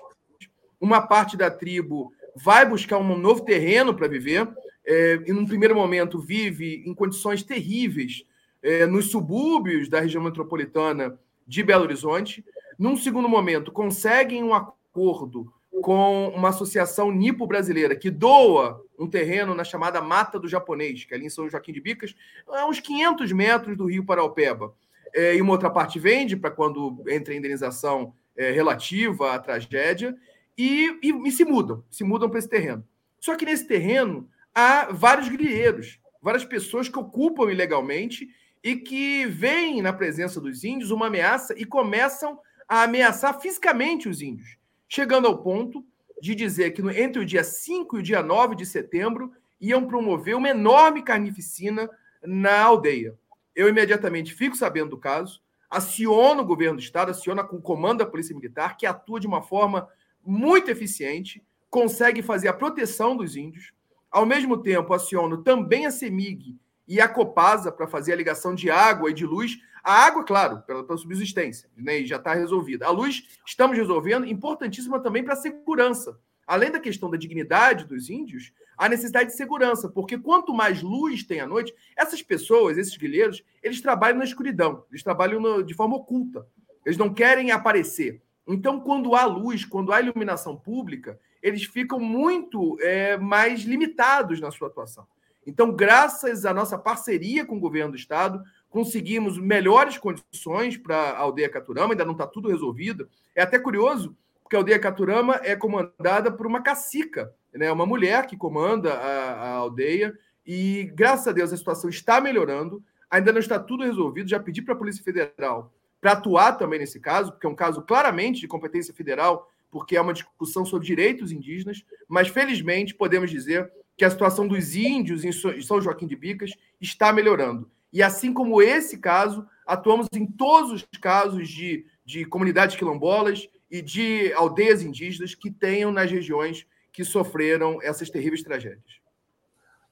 Uma 0.80 1.00
parte 1.02 1.36
da 1.36 1.50
tribo 1.50 2.12
vai 2.34 2.66
buscar 2.66 2.98
um 2.98 3.16
novo 3.16 3.44
terreno 3.44 3.94
para 3.94 4.08
viver, 4.08 4.48
é, 4.84 5.20
e 5.26 5.32
num 5.32 5.46
primeiro 5.46 5.74
momento 5.74 6.18
vive 6.18 6.82
em 6.86 6.94
condições 6.94 7.42
terríveis, 7.42 8.24
é, 8.62 8.86
nos 8.86 9.10
subúrbios 9.10 9.88
da 9.88 10.00
região 10.00 10.22
metropolitana 10.22 11.18
de 11.46 11.62
Belo 11.62 11.84
Horizonte. 11.84 12.44
Num 12.78 12.96
segundo 12.96 13.28
momento, 13.28 13.72
conseguem 13.72 14.42
um 14.44 14.54
acordo 14.54 15.52
com 15.82 16.28
uma 16.28 16.50
associação 16.50 17.10
nipo-brasileira 17.10 17.96
que 17.96 18.10
doa 18.10 18.80
um 18.98 19.08
terreno 19.08 19.54
na 19.54 19.64
chamada 19.64 20.00
Mata 20.00 20.38
do 20.38 20.48
Japonês, 20.48 21.04
que 21.04 21.12
é 21.12 21.16
ali 21.16 21.26
em 21.26 21.30
São 21.30 21.48
Joaquim 21.48 21.72
de 21.72 21.80
Bicas, 21.80 22.14
a 22.48 22.66
uns 22.66 22.78
500 22.78 23.32
metros 23.32 23.76
do 23.76 23.86
Rio 23.86 24.04
Paraupeba. 24.04 24.74
É, 25.14 25.34
e 25.34 25.42
uma 25.42 25.52
outra 25.52 25.68
parte 25.68 25.98
vende 25.98 26.36
para 26.36 26.50
quando 26.50 27.02
entra 27.08 27.34
a 27.34 27.36
indenização 27.36 28.14
é, 28.36 28.50
relativa 28.50 29.32
à 29.32 29.38
tragédia, 29.38 30.16
e, 30.56 30.98
e, 31.02 31.28
e 31.28 31.32
se 31.32 31.44
mudam, 31.44 31.82
se 31.90 32.04
mudam 32.04 32.28
para 32.28 32.38
esse 32.38 32.48
terreno. 32.48 32.86
Só 33.18 33.36
que 33.36 33.44
nesse 33.44 33.66
terreno 33.66 34.28
há 34.54 34.88
vários 34.92 35.28
grileiros, 35.28 35.98
várias 36.20 36.44
pessoas 36.44 36.88
que 36.88 36.98
ocupam 36.98 37.50
ilegalmente 37.50 38.28
e 38.62 38.76
que 38.76 39.26
veem 39.26 39.82
na 39.82 39.92
presença 39.92 40.40
dos 40.40 40.62
índios 40.62 40.90
uma 40.90 41.08
ameaça 41.08 41.54
e 41.58 41.64
começam 41.64 42.38
a 42.68 42.82
ameaçar 42.82 43.40
fisicamente 43.40 44.08
os 44.08 44.22
índios, 44.22 44.56
chegando 44.88 45.26
ao 45.26 45.42
ponto 45.42 45.84
de 46.20 46.34
dizer 46.34 46.70
que 46.70 46.82
entre 46.96 47.20
o 47.20 47.26
dia 47.26 47.42
5 47.42 47.96
e 47.96 48.00
o 48.00 48.02
dia 48.02 48.22
9 48.22 48.54
de 48.54 48.64
setembro 48.64 49.32
iam 49.60 49.86
promover 49.86 50.36
uma 50.36 50.48
enorme 50.48 51.02
carnificina 51.02 51.90
na 52.24 52.62
aldeia. 52.62 53.18
Eu 53.54 53.68
imediatamente 53.68 54.32
fico 54.32 54.56
sabendo 54.56 54.90
do 54.90 54.98
caso, 54.98 55.42
aciono 55.68 56.42
o 56.42 56.46
governo 56.46 56.76
do 56.76 56.82
estado, 56.82 57.10
aciona 57.10 57.42
com 57.42 57.56
o 57.56 57.62
comando 57.62 57.98
da 57.98 58.06
Polícia 58.06 58.34
Militar, 58.34 58.76
que 58.76 58.86
atua 58.86 59.18
de 59.18 59.26
uma 59.26 59.42
forma 59.42 59.88
muito 60.24 60.70
eficiente, 60.70 61.42
consegue 61.68 62.22
fazer 62.22 62.48
a 62.48 62.52
proteção 62.52 63.16
dos 63.16 63.36
índios. 63.36 63.72
Ao 64.10 64.24
mesmo 64.24 64.56
tempo, 64.56 64.94
aciono 64.94 65.38
também 65.38 65.86
a 65.86 65.90
CEMIG 65.90 66.56
e 66.86 67.00
a 67.00 67.08
Copasa 67.08 67.70
para 67.70 67.86
fazer 67.86 68.12
a 68.12 68.16
ligação 68.16 68.54
de 68.54 68.70
água 68.70 69.10
e 69.10 69.14
de 69.14 69.24
luz. 69.24 69.58
A 69.82 70.04
água, 70.04 70.24
claro, 70.24 70.62
pela, 70.62 70.84
pela 70.84 70.98
subsistência, 70.98 71.68
né, 71.76 72.04
já 72.04 72.16
está 72.16 72.34
resolvida. 72.34 72.86
A 72.86 72.90
luz, 72.90 73.28
estamos 73.46 73.76
resolvendo, 73.76 74.26
importantíssima 74.26 75.00
também 75.00 75.24
para 75.24 75.34
a 75.34 75.36
segurança. 75.36 76.18
Além 76.46 76.70
da 76.70 76.80
questão 76.80 77.10
da 77.10 77.16
dignidade 77.16 77.84
dos 77.84 78.10
índios, 78.10 78.52
a 78.76 78.88
necessidade 78.88 79.30
de 79.30 79.36
segurança, 79.36 79.88
porque 79.88 80.18
quanto 80.18 80.52
mais 80.52 80.82
luz 80.82 81.22
tem 81.24 81.40
à 81.40 81.46
noite, 81.46 81.74
essas 81.96 82.22
pessoas, 82.22 82.78
esses 82.78 82.96
guerreiros, 82.96 83.42
eles 83.62 83.80
trabalham 83.80 84.18
na 84.18 84.24
escuridão, 84.24 84.84
eles 84.90 85.02
trabalham 85.02 85.40
no, 85.40 85.62
de 85.62 85.74
forma 85.74 85.96
oculta, 85.96 86.46
eles 86.84 86.98
não 86.98 87.12
querem 87.12 87.50
aparecer. 87.50 88.20
Então, 88.46 88.80
quando 88.80 89.14
há 89.14 89.24
luz, 89.24 89.64
quando 89.64 89.92
há 89.92 90.00
iluminação 90.00 90.56
pública, 90.56 91.18
eles 91.40 91.64
ficam 91.64 91.98
muito 91.98 92.76
é, 92.80 93.16
mais 93.16 93.62
limitados 93.62 94.40
na 94.40 94.50
sua 94.50 94.68
atuação. 94.68 95.06
Então, 95.46 95.72
graças 95.72 96.44
à 96.44 96.54
nossa 96.54 96.78
parceria 96.78 97.44
com 97.44 97.56
o 97.56 97.60
governo 97.60 97.92
do 97.92 97.96
estado, 97.96 98.42
conseguimos 98.70 99.38
melhores 99.38 99.98
condições 99.98 100.76
para 100.76 100.96
a 100.96 101.18
aldeia 101.18 101.48
Caturama, 101.48 101.92
ainda 101.92 102.04
não 102.04 102.12
está 102.12 102.26
tudo 102.26 102.48
resolvido. 102.48 103.08
É 103.34 103.42
até 103.42 103.58
curioso, 103.58 104.16
porque 104.42 104.56
a 104.56 104.58
aldeia 104.60 104.78
Caturama 104.78 105.40
é 105.42 105.56
comandada 105.56 106.30
por 106.30 106.46
uma 106.46 106.62
cacica, 106.62 107.32
né? 107.52 107.70
uma 107.70 107.86
mulher 107.86 108.26
que 108.26 108.36
comanda 108.36 108.94
a, 108.94 109.32
a 109.32 109.48
aldeia, 109.54 110.16
e 110.46 110.90
graças 110.94 111.28
a 111.28 111.32
Deus 111.32 111.52
a 111.52 111.56
situação 111.56 111.90
está 111.90 112.20
melhorando, 112.20 112.82
ainda 113.10 113.32
não 113.32 113.40
está 113.40 113.58
tudo 113.58 113.84
resolvido. 113.84 114.30
Já 114.30 114.40
pedi 114.40 114.62
para 114.62 114.74
a 114.74 114.78
Polícia 114.78 115.04
Federal 115.04 115.72
para 116.00 116.12
atuar 116.12 116.54
também 116.58 116.80
nesse 116.80 116.98
caso, 116.98 117.30
porque 117.30 117.46
é 117.46 117.50
um 117.50 117.54
caso 117.54 117.80
claramente 117.82 118.40
de 118.40 118.48
competência 118.48 118.92
federal, 118.92 119.48
porque 119.70 119.96
é 119.96 120.00
uma 120.00 120.12
discussão 120.12 120.64
sobre 120.64 120.84
direitos 120.84 121.30
indígenas, 121.30 121.84
mas 122.08 122.26
felizmente 122.26 122.92
podemos 122.92 123.30
dizer 123.30 123.70
que 123.96 124.04
a 124.04 124.10
situação 124.10 124.46
dos 124.48 124.74
índios 124.74 125.24
em 125.24 125.32
São 125.32 125.80
Joaquim 125.80 126.06
de 126.06 126.16
Bicas 126.16 126.52
está 126.80 127.12
melhorando. 127.12 127.70
E 127.92 128.02
assim 128.02 128.32
como 128.32 128.62
esse 128.62 128.98
caso, 128.98 129.46
atuamos 129.66 130.06
em 130.14 130.26
todos 130.26 130.72
os 130.72 130.98
casos 130.98 131.48
de, 131.48 131.84
de 132.04 132.24
comunidades 132.24 132.74
quilombolas 132.76 133.48
e 133.70 133.82
de 133.82 134.32
aldeias 134.34 134.82
indígenas 134.82 135.34
que 135.34 135.50
tenham 135.50 135.92
nas 135.92 136.10
regiões 136.10 136.66
que 136.92 137.04
sofreram 137.04 137.78
essas 137.82 138.10
terríveis 138.10 138.42
tragédias. 138.42 139.00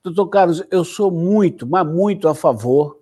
Doutor 0.03 0.29
Carlos, 0.29 0.65
eu 0.71 0.83
sou 0.83 1.11
muito, 1.11 1.67
mas 1.67 1.87
muito 1.87 2.27
a 2.27 2.35
favor, 2.35 3.01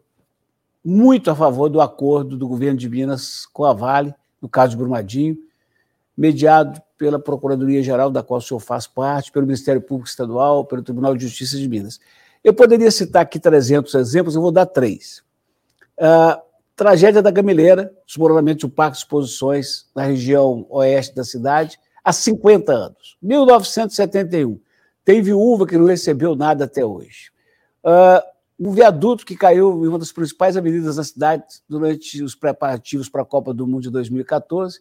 muito 0.85 1.31
a 1.31 1.35
favor 1.35 1.69
do 1.69 1.81
acordo 1.81 2.37
do 2.37 2.49
governo 2.49 2.79
de 2.79 2.89
Minas 2.89 3.47
com 3.47 3.65
a 3.65 3.73
Vale, 3.73 4.13
no 4.43 4.49
caso 4.49 4.73
de 4.73 4.77
Brumadinho, 4.79 5.37
mediado 6.19 6.83
pela 6.99 7.17
Procuradoria-Geral, 7.17 8.11
da 8.11 8.25
qual 8.25 8.39
o 8.39 8.43
senhor 8.43 8.59
faz 8.59 8.89
parte, 8.89 9.31
pelo 9.31 9.47
Ministério 9.47 9.81
Público 9.81 10.09
Estadual, 10.09 10.65
pelo 10.65 10.83
Tribunal 10.83 11.17
de 11.17 11.23
Justiça 11.23 11.57
de 11.57 11.69
Minas. 11.69 12.01
Eu 12.43 12.53
poderia 12.53 12.91
citar 12.91 13.23
aqui 13.23 13.39
300 13.39 13.95
exemplos, 13.95 14.35
eu 14.35 14.43
vou 14.43 14.51
dar 14.51 14.67
três. 14.67 15.23
Uh, 15.97 16.43
tragédia 16.75 17.23
da 17.23 17.31
Gamileira, 17.31 17.93
desmoronamento 18.05 18.67
do 18.67 18.73
Parque 18.73 18.97
de 18.97 19.05
Exposições 19.05 19.87
na 19.95 20.03
região 20.03 20.67
oeste 20.71 21.15
da 21.15 21.23
cidade, 21.23 21.79
há 22.03 22.13
50 22.13 22.73
anos, 22.73 23.17
1971. 23.23 24.61
Tem 25.05 25.23
viúva 25.23 25.69
que 25.69 25.79
não 25.79 25.87
recebeu 25.87 26.35
nada 26.35 26.65
até 26.65 26.85
hoje. 26.85 27.31
Uh, 27.85 28.21
um 28.59 28.73
viaduto 28.73 29.25
que 29.25 29.37
caiu 29.37 29.85
em 29.85 29.87
uma 29.87 30.01
das 30.01 30.11
principais 30.11 30.57
avenidas 30.57 30.97
da 30.97 31.05
cidade 31.05 31.45
durante 31.69 32.21
os 32.25 32.35
preparativos 32.35 33.09
para 33.09 33.23
a 33.23 33.25
Copa 33.25 33.55
do 33.55 33.69
Mundo 33.69 33.83
de 33.83 33.91
2014 33.91 34.81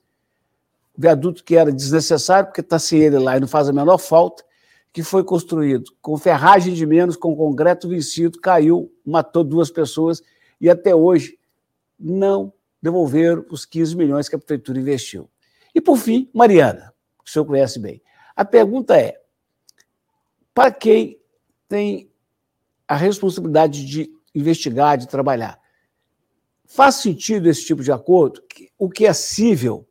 viaduto 0.98 1.44
que 1.44 1.56
era 1.56 1.72
desnecessário, 1.72 2.48
porque 2.48 2.62
está 2.62 2.80
sem 2.80 3.00
ele 3.00 3.20
lá 3.20 3.38
e 3.38 3.40
não 3.40 3.48
faz 3.48 3.70
a 3.70 3.74
menor 3.74 4.00
falta, 4.00 4.44
que 4.92 5.04
foi 5.04 5.24
construído 5.24 5.92
com 6.02 6.18
ferragem 6.18 6.74
de 6.74 6.86
menos, 6.86 7.16
com 7.16 7.36
concreto 7.36 7.88
vencido, 7.88 8.40
caiu, 8.40 8.92
matou 9.06 9.44
duas 9.44 9.70
pessoas 9.70 10.24
e 10.60 10.70
até 10.70 10.96
hoje 10.96 11.38
não 12.00 12.52
devolveram 12.82 13.46
os 13.52 13.64
15 13.66 13.96
milhões 13.96 14.28
que 14.28 14.36
a 14.36 14.40
prefeitura 14.40 14.80
investiu. 14.80 15.30
E 15.76 15.80
por 15.80 15.98
fim, 15.98 16.30
Mariana, 16.34 16.94
que 17.24 17.30
o 17.30 17.32
senhor 17.32 17.46
conhece 17.46 17.80
bem. 17.80 18.02
A 18.36 18.44
pergunta 18.44 18.98
é: 18.98 19.22
para 20.54 20.72
quem 20.72 21.20
tem 21.68 22.12
a 22.88 22.96
responsabilidade 22.96 23.86
de 23.86 24.12
investigar, 24.34 24.98
de 24.98 25.08
trabalhar, 25.08 25.60
faz 26.66 26.96
sentido 26.96 27.48
esse 27.48 27.66
tipo 27.66 27.84
de 27.84 27.92
acordo? 27.92 28.42
O 28.78 28.90
que 28.90 29.06
é 29.06 29.14
cível 29.14 29.87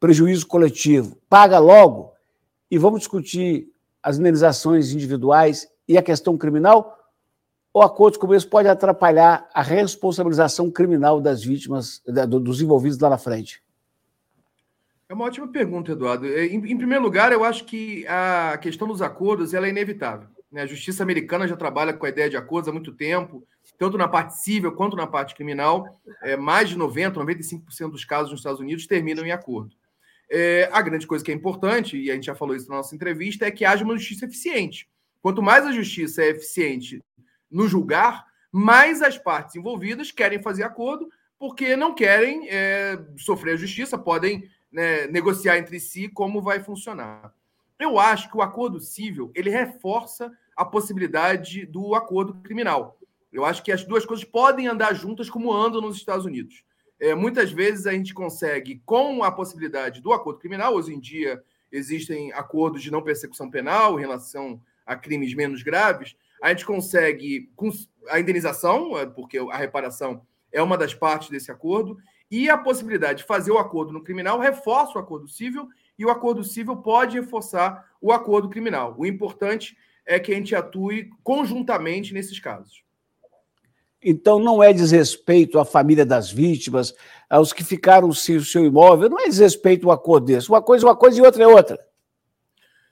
prejuízo 0.00 0.46
coletivo. 0.46 1.16
Paga 1.28 1.58
logo 1.58 2.12
e 2.70 2.78
vamos 2.78 3.00
discutir 3.00 3.68
as 4.02 4.18
indenizações 4.18 4.92
individuais 4.92 5.68
e 5.86 5.98
a 5.98 6.02
questão 6.02 6.38
criminal? 6.38 6.96
Ou 7.72 7.82
acordos 7.82 8.18
como 8.18 8.34
esse 8.34 8.46
pode 8.46 8.66
atrapalhar 8.66 9.48
a 9.54 9.62
responsabilização 9.62 10.70
criminal 10.70 11.20
das 11.20 11.44
vítimas, 11.44 12.02
dos 12.26 12.60
envolvidos 12.60 12.98
lá 12.98 13.10
na 13.10 13.18
frente? 13.18 13.62
É 15.08 15.14
uma 15.14 15.24
ótima 15.24 15.46
pergunta, 15.46 15.92
Eduardo. 15.92 16.26
É, 16.26 16.46
em, 16.46 16.76
primeiro 16.76 17.02
lugar, 17.02 17.32
eu 17.32 17.44
acho 17.44 17.64
que 17.64 18.06
a 18.08 18.56
questão 18.58 18.88
dos 18.88 19.02
acordos 19.02 19.52
ela 19.52 19.66
é 19.66 19.70
inevitável. 19.70 20.28
Né? 20.50 20.62
A 20.62 20.66
justiça 20.66 21.02
americana 21.02 21.46
já 21.46 21.56
trabalha 21.56 21.92
com 21.92 22.06
a 22.06 22.08
ideia 22.08 22.30
de 22.30 22.36
acordos 22.36 22.68
há 22.68 22.72
muito 22.72 22.92
tempo, 22.92 23.44
tanto 23.78 23.98
na 23.98 24.08
parte 24.08 24.38
civil 24.38 24.72
quanto 24.72 24.96
na 24.96 25.06
parte 25.06 25.34
criminal. 25.34 25.84
É, 26.22 26.36
mais 26.36 26.68
de 26.68 26.76
90%, 26.76 27.14
95% 27.14 27.90
dos 27.90 28.04
casos 28.04 28.30
nos 28.30 28.40
Estados 28.40 28.60
Unidos 28.60 28.86
terminam 28.86 29.24
em 29.24 29.32
acordo. 29.32 29.74
É, 30.30 30.68
a 30.72 30.80
grande 30.80 31.06
coisa 31.06 31.24
que 31.24 31.32
é 31.32 31.34
importante, 31.34 31.96
e 31.96 32.10
a 32.10 32.14
gente 32.14 32.26
já 32.26 32.34
falou 32.34 32.54
isso 32.54 32.68
na 32.68 32.76
nossa 32.76 32.94
entrevista, 32.94 33.46
é 33.46 33.50
que 33.50 33.64
haja 33.64 33.84
uma 33.84 33.96
justiça 33.96 34.26
eficiente. 34.26 34.88
Quanto 35.20 35.42
mais 35.42 35.66
a 35.66 35.72
justiça 35.72 36.22
é 36.22 36.28
eficiente 36.28 37.02
no 37.50 37.66
julgar, 37.66 38.26
mais 38.52 39.02
as 39.02 39.18
partes 39.18 39.56
envolvidas 39.56 40.10
querem 40.10 40.40
fazer 40.40 40.62
acordo, 40.62 41.08
porque 41.38 41.76
não 41.76 41.94
querem 41.94 42.48
é, 42.48 42.98
sofrer 43.16 43.54
a 43.54 43.56
justiça, 43.56 43.98
podem 43.98 44.48
né, 44.70 45.06
negociar 45.08 45.58
entre 45.58 45.80
si 45.80 46.08
como 46.08 46.40
vai 46.40 46.60
funcionar. 46.60 47.34
Eu 47.78 47.98
acho 47.98 48.30
que 48.30 48.36
o 48.36 48.42
acordo 48.42 48.78
civil 48.78 49.32
ele 49.34 49.50
reforça 49.50 50.30
a 50.54 50.64
possibilidade 50.64 51.64
do 51.66 51.94
acordo 51.94 52.34
criminal. 52.42 52.98
Eu 53.32 53.44
acho 53.44 53.62
que 53.62 53.72
as 53.72 53.84
duas 53.84 54.04
coisas 54.04 54.24
podem 54.24 54.68
andar 54.68 54.92
juntas 54.94 55.30
como 55.30 55.52
andam 55.52 55.80
nos 55.80 55.96
Estados 55.96 56.26
Unidos. 56.26 56.62
É, 57.00 57.14
muitas 57.14 57.50
vezes 57.50 57.86
a 57.86 57.92
gente 57.92 58.12
consegue, 58.12 58.82
com 58.84 59.24
a 59.24 59.32
possibilidade 59.32 60.02
do 60.02 60.12
acordo 60.12 60.38
criminal, 60.38 60.74
hoje 60.74 60.94
em 60.94 61.00
dia 61.00 61.42
existem 61.72 62.30
acordos 62.32 62.82
de 62.82 62.90
não 62.90 63.02
persecução 63.02 63.50
penal 63.50 63.98
em 63.98 64.02
relação 64.02 64.60
a 64.84 64.94
crimes 64.94 65.34
menos 65.34 65.62
graves, 65.62 66.14
a 66.42 66.50
gente 66.50 66.66
consegue 66.66 67.50
a 68.08 68.20
indenização, 68.20 68.98
é, 68.98 69.06
porque 69.06 69.38
a 69.38 69.56
reparação 69.56 70.22
é 70.52 70.62
uma 70.62 70.76
das 70.76 70.92
partes 70.92 71.30
desse 71.30 71.50
acordo, 71.50 71.96
e 72.30 72.50
a 72.50 72.58
possibilidade 72.58 73.20
de 73.20 73.24
fazer 73.24 73.50
o 73.50 73.58
acordo 73.58 73.92
no 73.92 74.04
criminal 74.04 74.38
reforça 74.38 74.98
o 74.98 75.00
acordo 75.00 75.26
civil 75.26 75.68
e 75.98 76.04
o 76.04 76.10
acordo 76.10 76.44
civil 76.44 76.76
pode 76.76 77.18
reforçar 77.18 77.90
o 78.00 78.12
acordo 78.12 78.48
criminal. 78.48 78.94
O 78.96 79.06
importante 79.06 79.76
é 80.06 80.18
que 80.18 80.32
a 80.32 80.34
gente 80.34 80.54
atue 80.54 81.10
conjuntamente 81.22 82.14
nesses 82.14 82.38
casos. 82.38 82.84
Então, 84.02 84.38
não 84.38 84.62
é 84.62 84.72
desrespeito 84.72 85.58
à 85.58 85.64
família 85.64 86.06
das 86.06 86.30
vítimas, 86.30 86.94
aos 87.28 87.52
que 87.52 87.62
ficaram 87.62 88.12
sem 88.12 88.36
o 88.36 88.44
seu 88.44 88.64
imóvel, 88.64 89.10
não 89.10 89.20
é 89.20 89.28
desrespeito 89.28 89.86
um 89.86 89.90
acordo 89.90 90.26
desse. 90.26 90.48
Uma 90.48 90.62
coisa 90.62 90.86
é 90.86 90.88
uma 90.88 90.96
coisa 90.96 91.18
e 91.18 91.22
outra 91.22 91.44
é 91.44 91.46
outra. 91.46 91.78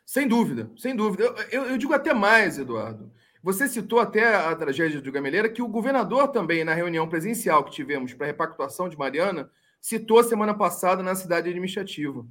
Sem 0.05 0.27
dúvida, 0.27 0.71
sem 0.77 0.95
dúvida. 0.95 1.25
Eu, 1.25 1.35
eu, 1.51 1.71
eu 1.71 1.79
digo 1.79 1.93
até 1.93 2.15
mais, 2.15 2.59
Eduardo. 2.59 3.11
Você 3.43 3.69
citou 3.69 4.01
até 4.01 4.35
a 4.35 4.55
tragédia 4.55 5.01
do 5.01 5.13
Gameleira, 5.13 5.49
que 5.49 5.63
o 5.63 5.69
governador 5.69 6.29
também, 6.29 6.65
na 6.65 6.75
reunião 6.75 7.09
presencial 7.09 7.65
que 7.65 7.71
tivemos 7.71 8.13
para 8.13 8.27
a 8.27 8.29
repactuação 8.29 8.89
de 8.89 8.99
Mariana, 8.99 9.51
citou 9.81 10.23
semana 10.25 10.55
passada 10.55 11.03
na 11.03 11.15
cidade 11.15 11.49
administrativa. 11.49 12.27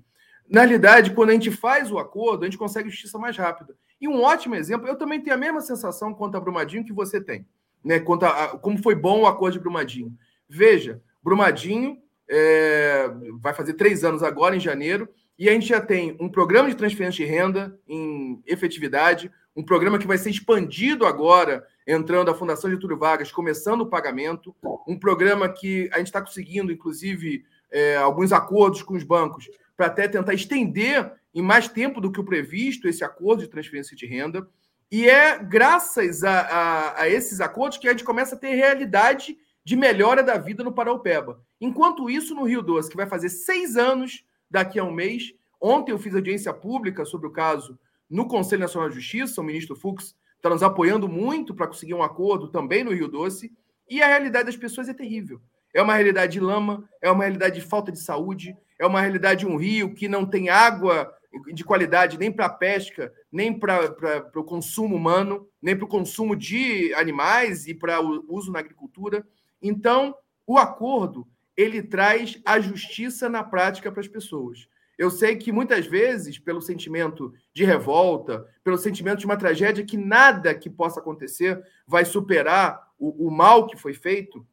Na 0.50 0.62
realidade, 0.62 1.14
quando 1.14 1.30
a 1.30 1.34
gente 1.34 1.52
faz 1.52 1.92
o 1.92 1.98
acordo, 1.98 2.44
a 2.44 2.46
gente 2.46 2.58
consegue 2.58 2.90
justiça 2.90 3.18
mais 3.18 3.38
rápida. 3.38 3.76
E 4.00 4.08
um 4.08 4.22
ótimo 4.22 4.56
exemplo, 4.56 4.88
eu 4.88 4.96
também 4.96 5.22
tenho 5.22 5.36
a 5.36 5.40
mesma 5.40 5.62
sensação 5.62 6.14
quanto 6.14 6.38
a 6.38 6.40
Brumadinho 6.40 6.86
que 6.86 6.94
você 6.94 7.20
tem, 7.20 7.48
né? 7.84 8.00
Quanto 8.00 8.26
a, 8.26 8.58
como 8.58 8.82
foi 8.82 8.96
bom 8.96 9.22
o 9.22 9.28
acordo 9.28 9.54
de 9.54 9.60
Brumadinho. 9.60 10.14
Veja, 10.50 11.02
Brumadinho 11.24 11.98
é, 12.30 13.10
vai 13.40 13.54
fazer 13.54 13.74
três 13.74 14.04
anos 14.04 14.24
agora, 14.24 14.56
em 14.56 14.60
janeiro, 14.60 15.08
e 15.38 15.48
a 15.48 15.54
gente 15.54 15.68
já 15.68 15.80
tem 15.80 16.18
um 16.20 16.30
programa 16.30 16.70
de 16.70 16.76
transferência 16.76 17.24
de 17.24 17.32
renda 17.32 17.80
em 17.88 18.42
efetividade, 18.46 19.32
um 19.56 19.64
programa 19.64 19.98
que 19.98 20.08
vai 20.08 20.18
ser 20.18 20.30
expandido 20.30 21.06
agora, 21.06 21.66
entrando 21.86 22.30
a 22.30 22.36
Fundação 22.36 22.70
Getúlio 22.70 22.98
Vargas, 22.98 23.32
começando 23.32 23.82
o 23.82 23.90
pagamento, 23.90 24.56
um 24.88 24.98
programa 24.98 25.50
que 25.50 25.90
a 25.94 25.98
gente 25.98 26.08
está 26.08 26.22
conseguindo, 26.22 26.72
inclusive, 26.72 27.44
é, 27.72 27.96
alguns 27.98 28.32
acordos 28.32 28.82
com 28.82 28.96
os 28.96 29.04
bancos, 29.04 29.50
para 29.76 29.88
até 29.88 30.08
tentar 30.08 30.34
estender 30.34 31.12
em 31.34 31.42
mais 31.42 31.68
tempo 31.68 32.02
do 32.02 32.12
que 32.12 32.20
o 32.20 32.24
previsto 32.24 32.88
esse 32.88 33.04
acordo 33.04 33.44
de 33.44 33.50
transferência 33.50 33.96
de 33.96 34.06
renda. 34.08 34.48
E 34.92 35.10
é 35.10 35.38
graças 35.38 36.24
a, 36.24 36.40
a, 36.40 37.02
a 37.02 37.10
esses 37.10 37.42
acordos 37.42 37.78
que 37.78 37.88
a 37.88 37.92
gente 37.92 38.04
começa 38.04 38.36
a 38.36 38.38
ter 38.38 38.56
realidade 38.56 39.38
de 39.64 39.76
melhora 39.76 40.24
da 40.24 40.38
vida 40.38 40.64
no 40.64 40.72
Paraupeba. 40.72 41.42
Enquanto 41.60 42.10
isso, 42.10 42.34
no 42.34 42.46
Rio 42.46 42.62
Doce, 42.62 42.90
que 42.90 42.96
vai 42.96 43.06
fazer 43.06 43.30
seis 43.30 43.76
anos 43.76 44.24
daqui 44.50 44.80
a 44.80 44.84
um 44.84 44.94
mês, 44.94 45.34
ontem 45.60 45.92
eu 45.92 46.00
fiz 46.00 46.16
audiência 46.16 46.54
pública 46.54 47.04
sobre 47.04 47.28
o 47.28 47.32
caso 47.32 47.78
no 48.10 48.28
Conselho 48.28 48.62
Nacional 48.62 48.88
de 48.88 48.96
Justiça, 48.96 49.42
o 49.42 49.44
ministro 49.44 49.76
Fux 49.76 50.16
está 50.38 50.50
nos 50.50 50.64
apoiando 50.64 51.10
muito 51.10 51.54
para 51.54 51.68
conseguir 51.68 51.94
um 51.94 52.04
acordo 52.04 52.48
também 52.48 52.84
no 52.84 52.94
Rio 52.94 53.10
Doce, 53.10 53.52
e 53.90 54.02
a 54.02 54.08
realidade 54.08 54.46
das 54.46 54.56
pessoas 54.56 54.88
é 54.88 54.94
terrível. 54.94 55.42
É 55.74 55.82
uma 55.82 55.96
realidade 55.96 56.34
de 56.34 56.40
lama, 56.40 56.88
é 57.02 57.12
uma 57.12 57.24
realidade 57.26 57.60
de 57.60 57.66
falta 57.66 57.92
de 57.92 58.00
saúde, 58.00 58.56
é 58.80 58.86
uma 58.86 59.02
realidade 59.02 59.42
de 59.42 59.48
um 59.48 59.58
rio 59.58 59.94
que 59.94 60.08
não 60.08 60.26
tem 60.26 60.48
água 60.48 61.14
de 61.54 61.64
qualidade 61.64 62.18
nem 62.18 62.32
para 62.32 62.46
a 62.46 62.50
pesca, 62.50 63.14
nem 63.32 63.58
para 63.58 64.32
o 64.36 64.44
consumo 64.44 64.96
humano, 64.96 65.48
nem 65.62 65.76
para 65.76 65.86
o 65.86 65.90
consumo 65.90 66.36
de 66.36 66.94
animais 66.94 67.68
e 67.68 67.74
para 67.74 68.02
o 68.02 68.26
uso 68.28 68.52
na 68.52 68.60
agricultura. 68.60 69.26
Então, 69.62 70.16
o 70.46 70.58
acordo 70.58 71.28
ele 71.56 71.82
traz 71.82 72.40
a 72.46 72.60
justiça 72.60 73.28
na 73.28 73.44
prática 73.44 73.92
para 73.92 74.02
as 74.02 74.08
pessoas. 74.08 74.68
Eu 74.98 75.12
sei 75.12 75.36
que 75.36 75.52
muitas 75.52 75.86
vezes, 75.86 76.40
pelo 76.40 76.62
sentimento 76.62 77.34
de 77.54 77.64
revolta, 77.64 78.48
pelo 78.64 78.78
sentimento 78.78 79.20
de 79.20 79.26
uma 79.26 79.38
tragédia, 79.38 79.86
que 79.86 79.98
nada 79.98 80.56
que 80.56 80.70
possa 80.70 81.00
acontecer 81.00 81.64
vai 81.86 82.04
superar 82.04 82.88
o, 82.98 83.28
o 83.28 83.32
mal 83.32 83.68
que 83.68 83.78
foi 83.78 83.94
feito, 83.94 84.46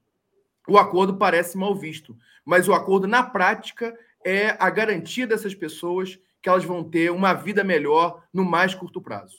o 0.69 0.79
acordo 0.79 1.17
parece 1.17 1.57
mal 1.57 1.75
visto. 1.75 2.17
Mas 2.45 2.69
o 2.69 2.75
acordo, 2.75 3.07
na 3.07 3.23
prática, 3.23 3.97
é 4.25 4.57
a 4.59 4.69
garantia 4.69 5.27
dessas 5.27 5.55
pessoas 5.55 6.19
que 6.45 6.49
elas 6.49 6.65
vão 6.65 6.85
ter 6.85 7.11
uma 7.11 7.35
vida 7.35 7.65
melhor 7.65 8.23
no 8.33 8.45
mais 8.45 8.73
curto 8.73 9.01
prazo. 9.01 9.39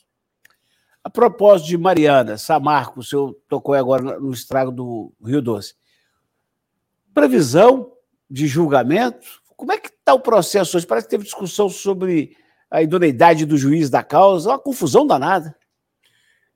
A 1.02 1.10
propósito 1.10 1.68
de 1.68 1.78
Mariana, 1.78 2.38
Samarco, 2.38 3.00
o 3.00 3.04
senhor 3.04 3.34
tocou 3.48 3.74
agora 3.76 4.20
no 4.20 4.32
estrago 4.32 4.72
do 4.72 5.13
Rio 5.24 5.41
Doce. 5.41 5.76
Previsão 7.13 7.94
de 8.30 8.46
julgamento 8.46 9.46
como 9.56 9.72
é 9.72 9.78
que 9.78 9.88
está 9.88 10.13
o 10.13 10.20
processo 10.20 10.78
hoje? 10.78 10.86
Parece 10.86 11.08
que 11.08 11.12
teve 11.12 11.24
discussão 11.24 11.70
sobre 11.70 12.36
a 12.70 12.82
idoneidade 12.82 13.46
do 13.46 13.58
juiz 13.58 13.89
da 13.89 14.04
causa, 14.04 14.50
uma 14.50 14.60
confusão 14.60 15.08
danada. 15.08 15.56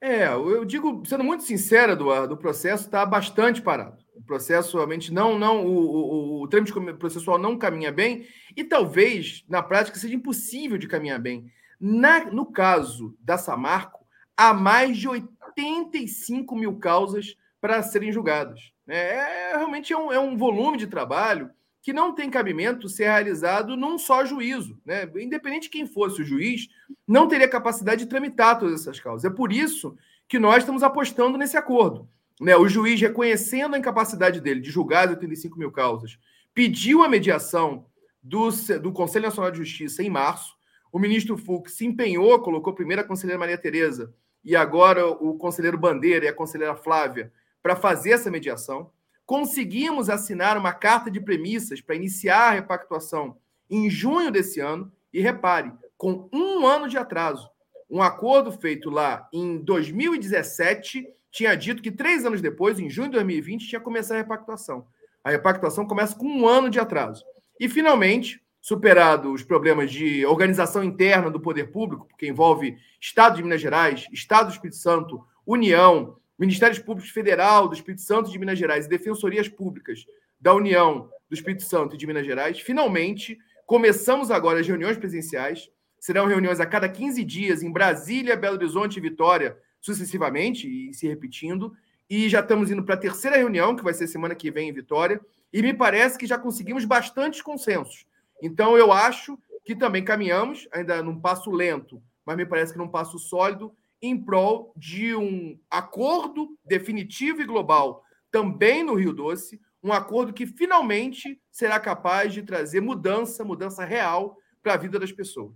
É, 0.02 0.28
eu 0.28 0.64
digo, 0.66 1.04
sendo 1.06 1.24
muito 1.24 1.44
sincero, 1.44 1.94
Eduardo, 1.94 2.34
o 2.34 2.38
processo 2.38 2.86
está 2.86 3.06
bastante 3.06 3.62
parado. 3.62 3.98
O 4.20 4.24
processo 4.24 4.76
realmente 4.76 5.14
não, 5.14 5.40
não, 5.40 5.66
o, 5.66 6.42
o, 6.42 6.42
o 6.44 6.48
trâmite 6.48 6.74
processual 7.00 7.38
não 7.38 7.58
caminha 7.58 7.92
bem 7.92 8.28
e 8.56 8.64
talvez, 8.64 9.46
na 9.48 9.64
prática, 9.64 9.98
seja 9.98 10.14
impossível 10.14 10.78
de 10.78 10.88
caminhar 10.88 11.20
bem. 11.20 11.50
Na, 11.80 12.26
no 12.26 12.46
caso 12.46 13.16
da 13.22 13.38
Samarco, 13.38 14.06
há 14.36 14.54
mais 14.54 14.98
de 14.98 15.08
85 15.08 16.56
mil 16.56 16.78
causas 16.78 17.38
para 17.62 17.82
serem 17.82 18.12
julgadas. 18.12 18.74
É, 18.88 19.52
é 19.52 19.58
realmente 19.58 19.94
é 19.94 19.98
um, 19.98 20.12
é 20.12 20.20
um 20.20 20.38
volume 20.38 20.78
de 20.78 20.88
trabalho 20.88 21.50
que 21.82 21.94
não 21.94 22.14
tem 22.14 22.30
cabimento 22.30 22.90
ser 22.90 23.06
realizado 23.06 23.78
num 23.78 23.98
só 23.98 24.26
juízo. 24.26 24.78
Né? 24.86 25.10
Independente 25.16 25.64
de 25.64 25.70
quem 25.70 25.88
fosse 25.88 26.22
o 26.22 26.26
juiz, 26.26 26.68
não 27.08 27.28
teria 27.28 27.48
capacidade 27.48 28.04
de 28.04 28.10
tramitar 28.10 28.60
todas 28.60 28.82
essas 28.82 29.00
causas. 29.00 29.24
É 29.24 29.34
por 29.34 29.54
isso 29.54 29.96
que 30.28 30.38
nós 30.38 30.58
estamos 30.58 30.84
apostando 30.84 31.38
nesse 31.38 31.56
acordo. 31.56 32.10
Né? 32.40 32.56
O 32.56 32.68
juiz, 32.68 33.00
reconhecendo 33.02 33.76
a 33.76 33.80
incapacidade 33.80 34.40
dele 34.40 34.62
de 34.62 34.72
julgar 34.72 35.06
as 35.06 35.12
85 35.12 35.58
mil 35.58 35.72
causas, 35.72 36.18
pediu 36.54 37.04
a 37.04 37.10
mediação 37.10 37.86
do, 38.22 38.50
do 38.82 38.92
Conselho 38.92 39.26
Nacional 39.26 39.52
de 39.52 39.58
Justiça 39.58 40.04
em 40.04 40.10
março. 40.10 40.56
O 40.92 41.00
ministro 41.00 41.38
Fux 41.38 41.74
se 41.74 41.86
empenhou, 41.86 42.40
colocou 42.40 42.74
primeiro 42.74 43.02
a 43.02 43.06
conselheira 43.06 43.40
Maria 43.40 43.58
Tereza 43.58 44.14
e 44.44 44.56
agora 44.56 45.06
o 45.06 45.38
conselheiro 45.38 45.78
Bandeira 45.78 46.26
e 46.26 46.28
a 46.28 46.34
conselheira 46.34 46.76
Flávia 46.76 47.32
para 47.62 47.76
fazer 47.76 48.12
essa 48.12 48.32
mediação 48.32 48.92
conseguimos 49.30 50.10
assinar 50.10 50.58
uma 50.58 50.74
carta 50.74 51.12
de 51.12 51.20
premissas 51.20 51.80
para 51.80 51.94
iniciar 51.94 52.50
a 52.50 52.54
repactuação 52.54 53.38
em 53.70 53.88
junho 53.88 54.32
desse 54.32 54.60
ano, 54.60 54.92
e 55.14 55.22
repare, 55.22 55.72
com 55.96 56.28
um 56.34 56.66
ano 56.66 56.88
de 56.88 56.98
atraso. 56.98 57.48
Um 57.88 58.02
acordo 58.02 58.52
feito 58.52 58.90
lá 58.90 59.30
em 59.32 59.60
2017 59.60 61.08
tinha 61.32 61.56
dito 61.56 61.82
que 61.82 61.92
três 61.92 62.26
anos 62.26 62.42
depois, 62.42 62.80
em 62.80 62.90
junho 62.90 63.10
de 63.10 63.16
2020, 63.16 63.68
tinha 63.68 63.82
começado 63.82 64.18
a 64.18 64.22
repactuação. 64.22 64.88
A 65.24 65.30
repactuação 65.30 65.86
começa 65.86 66.16
com 66.16 66.26
um 66.26 66.48
ano 66.48 66.70
de 66.70 66.80
atraso. 66.80 67.24
E, 67.60 67.68
finalmente, 67.68 68.42
superado 68.62 69.32
os 69.32 69.44
problemas 69.44 69.92
de 69.92 70.26
organização 70.26 70.84
interna 70.84 71.30
do 71.30 71.40
poder 71.40 71.72
público, 71.72 72.08
porque 72.08 72.28
envolve 72.28 72.78
Estado 73.00 73.38
de 73.38 73.44
Minas 73.44 73.62
Gerais, 73.62 74.06
Estado 74.12 74.48
do 74.48 74.54
Espírito 74.54 74.78
Santo, 74.78 75.24
União, 75.46 76.18
Ministérios 76.38 76.80
Públicos 76.80 77.12
Federal 77.12 77.68
do 77.68 77.74
Espírito 77.74 78.02
Santo 78.02 78.30
e 78.30 78.32
de 78.32 78.40
Minas 78.40 78.58
Gerais 78.58 78.86
e 78.86 78.90
Defensorias 78.90 79.50
Públicas 79.50 80.06
da 80.40 80.54
União 80.54 81.10
do 81.30 81.34
Espírito 81.34 81.64
Santo 81.64 81.96
e 81.96 81.98
de 81.98 82.08
Minas 82.08 82.26
Gerais, 82.26 82.60
finalmente 82.60 83.38
começamos 83.66 84.32
agora 84.32 84.60
as 84.60 84.68
reuniões 84.68 84.98
presenciais. 84.98 85.70
Serão 86.00 86.28
reuniões 86.28 86.62
a 86.62 86.66
cada 86.66 86.88
15 86.88 87.24
dias 87.26 87.62
em 87.62 87.72
Brasília, 87.72 88.38
Belo 88.38 88.56
Horizonte 88.56 88.98
e 88.98 89.02
Vitória, 89.02 89.58
sucessivamente, 89.82 90.68
e 90.68 90.94
se 90.94 91.08
repetindo. 91.08 91.74
E 92.10 92.28
já 92.28 92.40
estamos 92.40 92.72
indo 92.72 92.84
para 92.84 92.96
a 92.96 93.00
terceira 93.00 93.38
reunião, 93.38 93.76
que 93.76 93.84
vai 93.84 93.94
ser 93.94 94.08
semana 94.08 94.36
que 94.36 94.52
vem 94.52 94.70
em 94.70 94.74
Vitória. 94.74 95.22
E 95.54 95.62
me 95.62 95.74
parece 95.74 96.18
que 96.18 96.28
já 96.28 96.38
conseguimos 96.38 96.86
bastantes 96.86 97.42
consensos. 97.42 98.06
Então, 98.42 98.78
eu 98.78 98.92
acho 98.92 99.38
que 99.64 99.76
também 99.76 100.04
caminhamos, 100.04 100.68
ainda 100.72 101.04
num 101.04 101.20
passo 101.20 101.52
lento, 101.52 102.02
mas 102.26 102.38
me 102.38 102.46
parece 102.46 102.74
que 102.74 102.80
num 102.80 102.88
passo 102.88 103.20
sólido, 103.20 103.74
em 104.02 104.18
prol 104.18 104.74
de 104.76 105.14
um 105.14 105.60
acordo 105.70 106.58
definitivo 106.66 107.42
e 107.42 107.46
global 107.46 108.04
também 108.32 108.84
no 108.84 108.96
Rio 108.96 109.14
Doce, 109.14 109.60
um 109.84 109.92
acordo 109.92 110.34
que 110.34 110.46
finalmente 110.46 111.42
será 111.52 111.80
capaz 111.80 112.34
de 112.34 112.44
trazer 112.44 112.82
mudança, 112.82 113.44
mudança 113.44 113.84
real 113.84 114.38
para 114.62 114.74
a 114.74 114.78
vida 114.78 115.00
das 115.00 115.12
pessoas. 115.12 115.56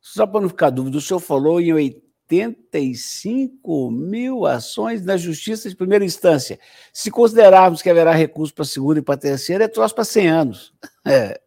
Só 0.00 0.26
para 0.26 0.40
não 0.40 0.48
ficar 0.48 0.70
dúvida, 0.70 0.98
o 0.98 1.00
senhor 1.00 1.20
falou 1.20 1.60
em 1.60 2.02
85 2.32 3.90
mil 3.90 4.46
ações 4.46 5.04
na 5.04 5.16
justiça 5.16 5.68
de 5.68 5.76
primeira 5.76 6.04
instância. 6.04 6.58
Se 6.92 7.10
considerarmos 7.10 7.82
que 7.82 7.90
haverá 7.90 8.12
recurso 8.12 8.54
para 8.54 8.64
segunda 8.64 9.00
e 9.00 9.02
para 9.02 9.18
terceira, 9.18 9.64
é 9.64 9.68
troço 9.68 9.94
para 9.94 10.04
100 10.04 10.28
anos. 10.28 10.74
É. 11.04 11.40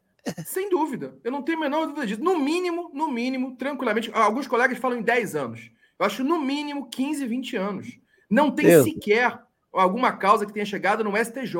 Sem 0.46 0.70
dúvida. 0.70 1.16
Eu 1.24 1.32
não 1.32 1.42
tenho 1.42 1.58
a 1.58 1.62
menor 1.62 1.86
dúvida 1.86 2.06
disso. 2.06 2.22
No 2.22 2.38
mínimo, 2.38 2.92
no 2.94 3.10
mínimo, 3.10 3.56
tranquilamente. 3.56 4.12
Alguns 4.14 4.48
colegas 4.48 4.78
falam 4.78 4.98
em 4.98 5.02
10 5.02 5.34
anos. 5.34 5.72
Eu 5.98 6.06
acho 6.06 6.26
no 6.26 6.42
mínimo 6.42 6.90
15, 6.90 7.26
20 7.26 7.56
anos. 7.56 8.00
Não 8.30 8.52
tem 8.52 8.66
Deus. 8.66 8.84
sequer 8.84 9.40
alguma 9.72 10.14
causa 10.14 10.46
que 10.46 10.54
tenha 10.54 10.66
chegado 10.66 11.04
no 11.04 11.16
STJ, 11.18 11.56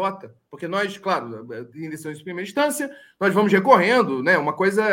porque 0.50 0.68
nós, 0.68 0.98
claro, 0.98 1.48
em 1.76 1.90
decisões 1.90 2.18
de 2.18 2.24
primeira 2.24 2.48
instância, 2.48 2.90
nós 3.20 3.34
vamos 3.34 3.52
recorrendo, 3.52 4.24
né? 4.24 4.38
Uma 4.38 4.54
coisa, 4.54 4.84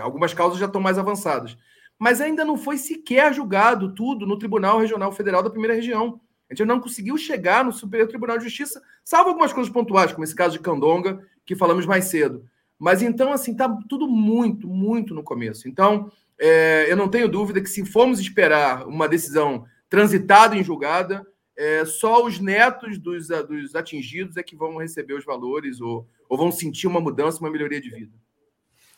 algumas 0.00 0.32
causas 0.32 0.58
já 0.58 0.66
estão 0.66 0.80
mais 0.80 0.98
avançadas, 0.98 1.56
mas 1.98 2.20
ainda 2.20 2.44
não 2.44 2.56
foi 2.56 2.78
sequer 2.78 3.34
julgado 3.34 3.92
tudo 3.94 4.26
no 4.26 4.38
Tribunal 4.38 4.78
Regional 4.78 5.10
Federal 5.12 5.42
da 5.42 5.50
Primeira 5.50 5.74
Região. 5.74 6.20
A 6.48 6.54
gente 6.54 6.66
não 6.66 6.80
conseguiu 6.80 7.18
chegar 7.18 7.64
no 7.64 7.72
Superior 7.72 8.08
Tribunal 8.08 8.38
de 8.38 8.44
Justiça, 8.44 8.80
salvo 9.04 9.30
algumas 9.30 9.52
coisas 9.52 9.72
pontuais, 9.72 10.12
como 10.12 10.24
esse 10.24 10.34
caso 10.34 10.54
de 10.54 10.60
Candonga, 10.60 11.22
que 11.44 11.56
falamos 11.56 11.84
mais 11.84 12.06
cedo. 12.06 12.44
Mas 12.78 13.02
então, 13.02 13.32
assim, 13.32 13.54
tá 13.54 13.68
tudo 13.88 14.06
muito, 14.06 14.68
muito 14.68 15.14
no 15.14 15.22
começo. 15.22 15.68
Então, 15.68 16.10
é, 16.38 16.86
eu 16.88 16.96
não 16.96 17.08
tenho 17.08 17.28
dúvida 17.28 17.60
que 17.60 17.68
se 17.68 17.84
formos 17.84 18.20
esperar 18.20 18.86
uma 18.86 19.08
decisão 19.08 19.64
transitada 19.90 20.56
em 20.56 20.62
julgada, 20.62 21.26
é, 21.56 21.84
só 21.84 22.24
os 22.24 22.38
netos 22.38 22.98
dos, 22.98 23.26
dos 23.26 23.74
atingidos 23.74 24.36
é 24.36 24.42
que 24.42 24.54
vão 24.54 24.76
receber 24.76 25.14
os 25.14 25.24
valores 25.24 25.80
ou, 25.80 26.06
ou 26.28 26.38
vão 26.38 26.52
sentir 26.52 26.86
uma 26.86 27.00
mudança, 27.00 27.40
uma 27.40 27.50
melhoria 27.50 27.80
de 27.80 27.90
vida. 27.90 28.12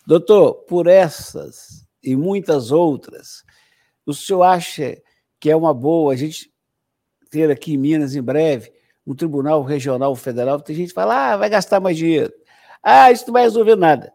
Doutor, 0.06 0.54
por 0.66 0.86
essas 0.86 1.88
e 2.02 2.16
muitas 2.16 2.70
outras, 2.70 3.44
o 4.06 4.14
senhor 4.14 4.42
acha 4.42 5.00
que 5.38 5.50
é 5.50 5.56
uma 5.56 5.74
boa 5.74 6.12
a 6.12 6.16
gente 6.16 6.52
ter 7.30 7.50
aqui 7.50 7.74
em 7.74 7.78
Minas, 7.78 8.14
em 8.14 8.22
breve, 8.22 8.72
um 9.06 9.14
tribunal 9.14 9.62
regional 9.62 10.14
federal? 10.14 10.60
Tem 10.60 10.74
gente 10.74 10.88
que 10.88 10.94
fala, 10.94 11.32
ah, 11.32 11.36
vai 11.36 11.48
gastar 11.48 11.80
mais 11.80 11.96
dinheiro. 11.96 12.32
Ah, 12.82 13.10
isso 13.10 13.26
não 13.26 13.32
vai 13.34 13.42
resolver 13.42 13.76
nada. 13.76 14.12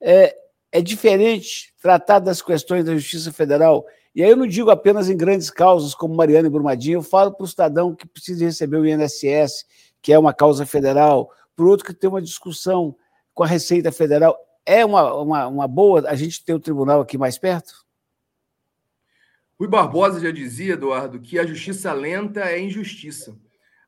É, 0.00 0.36
é 0.72 0.80
diferente 0.80 1.72
tratar 1.80 2.18
das 2.18 2.40
questões 2.40 2.84
da 2.84 2.94
Justiça 2.94 3.32
Federal 3.32 3.84
e 4.14 4.22
aí 4.22 4.30
eu 4.30 4.36
não 4.36 4.46
digo 4.46 4.70
apenas 4.70 5.10
em 5.10 5.16
grandes 5.16 5.50
causas 5.50 5.92
como 5.92 6.14
Mariana 6.14 6.46
e 6.46 6.50
Brumadinho, 6.50 6.98
eu 6.98 7.02
falo 7.02 7.32
para 7.32 7.42
o 7.42 7.48
cidadão 7.48 7.96
que 7.96 8.06
precisa 8.06 8.44
receber 8.44 8.76
o 8.76 8.86
INSS, 8.86 9.66
que 10.00 10.12
é 10.12 10.18
uma 10.18 10.32
causa 10.32 10.64
federal, 10.64 11.28
para 11.56 11.64
outro 11.64 11.84
que 11.84 11.92
tem 11.92 12.08
uma 12.08 12.22
discussão 12.22 12.94
com 13.32 13.42
a 13.42 13.46
Receita 13.46 13.90
Federal. 13.90 14.38
É 14.66 14.84
uma, 14.84 15.14
uma, 15.14 15.46
uma 15.46 15.68
boa 15.68 16.08
a 16.08 16.14
gente 16.14 16.44
ter 16.44 16.54
o 16.54 16.60
tribunal 16.60 17.00
aqui 17.00 17.18
mais 17.18 17.38
perto? 17.38 17.84
Rui 19.58 19.68
Barbosa 19.68 20.20
já 20.20 20.30
dizia, 20.30 20.74
Eduardo, 20.74 21.20
que 21.20 21.38
a 21.38 21.46
justiça 21.46 21.92
lenta 21.92 22.40
é 22.40 22.60
injustiça. 22.60 23.38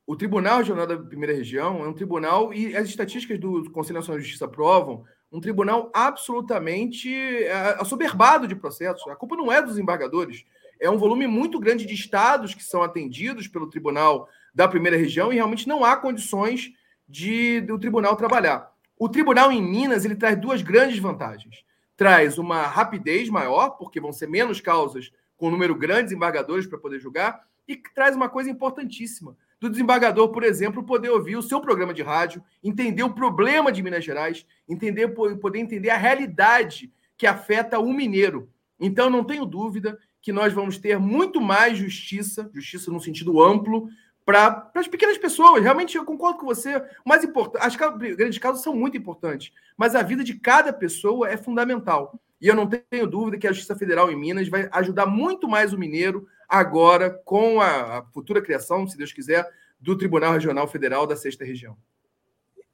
O 0.06 0.14
Tribunal 0.14 0.58
Regional 0.58 0.86
da 0.86 0.96
Primeira 0.96 1.34
Região 1.34 1.84
é 1.84 1.88
um 1.88 1.92
tribunal, 1.92 2.54
e 2.54 2.76
as 2.76 2.88
estatísticas 2.88 3.40
do 3.40 3.68
Conselho 3.72 3.98
Nacional 3.98 4.18
de 4.18 4.24
Justiça 4.24 4.46
provam, 4.46 5.04
um 5.32 5.40
tribunal 5.40 5.90
absolutamente 5.92 7.12
é, 7.12 7.76
assoberbado 7.80 8.46
de 8.46 8.54
processos. 8.54 9.06
A 9.08 9.16
culpa 9.16 9.34
não 9.34 9.50
é 9.50 9.60
dos 9.60 9.78
embargadores, 9.78 10.44
é 10.78 10.88
um 10.88 10.98
volume 10.98 11.26
muito 11.26 11.58
grande 11.58 11.84
de 11.84 11.94
estados 11.94 12.54
que 12.54 12.62
são 12.62 12.82
atendidos 12.82 13.48
pelo 13.48 13.68
tribunal 13.68 14.28
da 14.54 14.68
primeira 14.68 14.96
região 14.96 15.32
e 15.32 15.36
realmente 15.36 15.66
não 15.66 15.84
há 15.84 15.96
condições 15.96 16.70
de 17.08 17.60
do 17.62 17.78
tribunal 17.78 18.14
trabalhar. 18.14 18.72
O 18.98 19.09
tribunal 19.09 19.52
em 19.52 19.62
Minas 19.62 20.04
ele 20.04 20.16
traz 20.16 20.38
duas 20.40 20.62
grandes 20.62 20.98
vantagens. 20.98 21.64
Traz 21.96 22.38
uma 22.38 22.62
rapidez 22.62 23.28
maior, 23.28 23.70
porque 23.70 24.00
vão 24.00 24.12
ser 24.12 24.28
menos 24.28 24.61
causas 24.61 25.12
com 25.37 25.48
um 25.48 25.50
número 25.50 25.74
grande 25.74 26.11
de 26.11 26.14
embargadores 26.14 26.66
para 26.66 26.78
poder 26.78 26.98
julgar, 26.98 27.46
e 27.68 27.76
traz 27.76 28.16
uma 28.16 28.28
coisa 28.28 28.48
importantíssima 28.48 29.37
do 29.61 29.70
desembargador, 29.70 30.28
por 30.28 30.44
exemplo, 30.44 30.82
poder 30.85 31.11
ouvir 31.11 31.37
o 31.37 31.42
seu 31.42 31.61
programa 31.61 31.94
de 31.94 32.02
rádio, 32.02 32.42
entender 32.62 33.02
o 33.02 33.14
problema 33.14 33.72
de 33.72 33.82
Minas 33.82 34.04
Gerais, 34.04 34.46
entender 34.68 35.09
poder 35.09 35.59
entender 35.59 35.90
a 35.90 35.96
realidade 35.96 36.92
que 37.16 37.26
afeta 37.26 37.78
o 37.78 37.92
mineiro. 37.92 38.50
Então, 38.78 39.09
não 39.09 39.24
tenho 39.24 39.46
dúvida 39.46 39.98
que 40.20 40.32
nós 40.32 40.52
vamos 40.52 40.76
ter 40.76 40.98
muito 40.98 41.40
mais 41.40 41.78
justiça, 41.78 42.50
justiça 42.52 42.90
no 42.90 43.00
sentido 43.00 43.42
amplo, 43.42 43.88
para 44.26 44.72
as 44.74 44.88
pequenas 44.88 45.16
pessoas. 45.16 45.62
Realmente, 45.62 45.96
eu 45.96 46.04
concordo 46.04 46.40
com 46.40 46.46
você. 46.46 46.82
Mais 47.04 47.22
importante, 47.22 47.64
as 47.64 47.76
grandes 47.76 48.38
causas 48.38 48.62
são 48.62 48.74
muito 48.74 48.96
importantes, 48.96 49.52
mas 49.76 49.94
a 49.94 50.02
vida 50.02 50.24
de 50.24 50.34
cada 50.34 50.72
pessoa 50.72 51.30
é 51.30 51.36
fundamental. 51.36 52.20
E 52.40 52.48
eu 52.48 52.54
não 52.54 52.68
tenho 52.68 53.06
dúvida 53.06 53.38
que 53.38 53.46
a 53.46 53.52
Justiça 53.52 53.76
Federal 53.76 54.10
em 54.10 54.16
Minas 54.18 54.48
vai 54.48 54.68
ajudar 54.72 55.06
muito 55.06 55.48
mais 55.48 55.72
o 55.72 55.78
mineiro 55.78 56.26
agora 56.48 57.08
com 57.24 57.60
a, 57.60 58.04
futura 58.12 58.42
criação, 58.42 58.86
se 58.86 58.98
Deus 58.98 59.12
quiser, 59.12 59.48
do 59.80 59.96
Tribunal 59.96 60.32
Regional 60.32 60.66
Federal 60.66 61.06
da 61.06 61.16
Sexta 61.16 61.44
Região. 61.44 61.76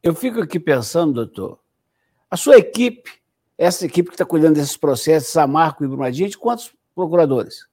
Eu 0.03 0.15
fico 0.15 0.41
aqui 0.41 0.59
pensando, 0.59 1.13
doutor, 1.13 1.61
a 2.31 2.37
sua 2.37 2.57
equipe, 2.57 3.21
essa 3.59 3.85
equipe 3.85 4.09
que 4.09 4.15
está 4.15 4.25
cuidando 4.25 4.55
desses 4.55 4.77
processos, 4.77 5.31
Samarco 5.31 5.85
e 5.85 5.87
Brumadinho, 5.89 6.31
de 6.31 6.39
quantos 6.39 6.75
procuradores? 6.95 7.67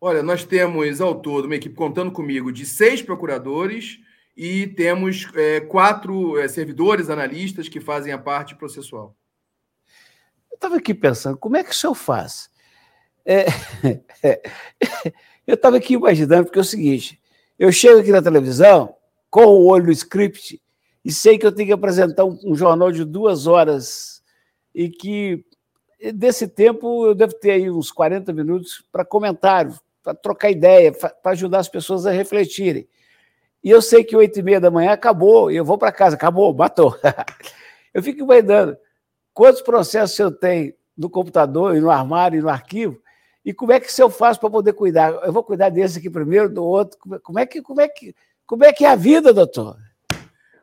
Olha, 0.00 0.22
nós 0.22 0.44
temos 0.44 1.00
ao 1.00 1.14
todo 1.14 1.46
uma 1.46 1.56
equipe 1.56 1.74
contando 1.74 2.12
comigo 2.12 2.52
de 2.52 2.66
seis 2.66 3.00
procuradores 3.00 3.98
e 4.36 4.66
temos 4.66 5.26
é, 5.34 5.60
quatro 5.60 6.38
é, 6.38 6.46
servidores, 6.46 7.08
analistas 7.08 7.68
que 7.68 7.80
fazem 7.80 8.12
a 8.12 8.18
parte 8.18 8.54
processual. 8.54 9.16
Eu 10.50 10.56
estava 10.56 10.76
aqui 10.76 10.92
pensando, 10.92 11.38
como 11.38 11.56
é 11.56 11.64
que 11.64 11.70
o 11.70 11.74
senhor 11.74 11.94
faz? 11.94 12.50
É, 13.24 13.46
é, 14.22 14.42
eu 15.46 15.54
estava 15.54 15.78
aqui 15.78 15.94
imaginando, 15.94 16.44
porque 16.44 16.58
é 16.58 16.62
o 16.62 16.64
seguinte: 16.64 17.20
eu 17.58 17.72
chego 17.72 18.00
aqui 18.00 18.12
na 18.12 18.22
televisão 18.22 18.94
com 19.30 19.46
o 19.46 19.66
olho 19.66 19.86
no 19.86 19.92
script 19.92 20.60
e 21.02 21.10
sei 21.10 21.38
que 21.38 21.46
eu 21.46 21.52
tenho 21.52 21.68
que 21.68 21.72
apresentar 21.72 22.24
um, 22.24 22.38
um 22.44 22.54
jornal 22.54 22.92
de 22.92 23.04
duas 23.04 23.46
horas 23.46 24.22
e 24.74 24.90
que 24.90 25.44
desse 26.14 26.46
tempo 26.46 27.06
eu 27.06 27.14
devo 27.14 27.32
ter 27.34 27.52
aí 27.52 27.70
uns 27.70 27.90
40 27.90 28.32
minutos 28.32 28.84
para 28.92 29.04
comentário, 29.04 29.74
para 30.06 30.14
trocar 30.14 30.52
ideia, 30.52 30.92
para 30.92 31.32
ajudar 31.32 31.58
as 31.58 31.68
pessoas 31.68 32.06
a 32.06 32.12
refletirem. 32.12 32.86
E 33.62 33.68
eu 33.68 33.82
sei 33.82 34.04
que 34.04 34.14
oito 34.14 34.38
e 34.38 34.42
meia 34.42 34.60
da 34.60 34.70
manhã 34.70 34.92
acabou, 34.92 35.50
e 35.50 35.56
eu 35.56 35.64
vou 35.64 35.76
para 35.76 35.90
casa, 35.90 36.14
acabou, 36.14 36.54
matou. 36.54 36.96
eu 37.92 38.00
fico 38.00 38.20
imaginando 38.22 38.76
quantos 39.34 39.60
processos 39.62 40.16
eu 40.16 40.30
tenho 40.30 40.72
no 40.96 41.10
computador 41.10 41.76
e 41.76 41.80
no 41.80 41.90
armário 41.90 42.38
e 42.38 42.42
no 42.42 42.48
arquivo, 42.48 43.02
e 43.44 43.52
como 43.52 43.72
é 43.72 43.80
que 43.80 43.92
se 43.92 44.00
eu 44.00 44.08
faço 44.08 44.38
para 44.38 44.48
poder 44.50 44.72
cuidar? 44.74 45.12
Eu 45.24 45.32
vou 45.32 45.42
cuidar 45.42 45.70
desse 45.70 45.98
aqui 45.98 46.08
primeiro, 46.08 46.48
do 46.48 46.64
outro. 46.64 46.98
Como 47.22 47.38
é 47.38 47.46
que, 47.46 47.60
como 47.60 47.80
é 47.80 47.88
que, 47.88 48.14
como 48.46 48.64
é, 48.64 48.72
que 48.72 48.84
é 48.84 48.88
a 48.88 48.96
vida, 48.96 49.32
doutor? 49.32 49.76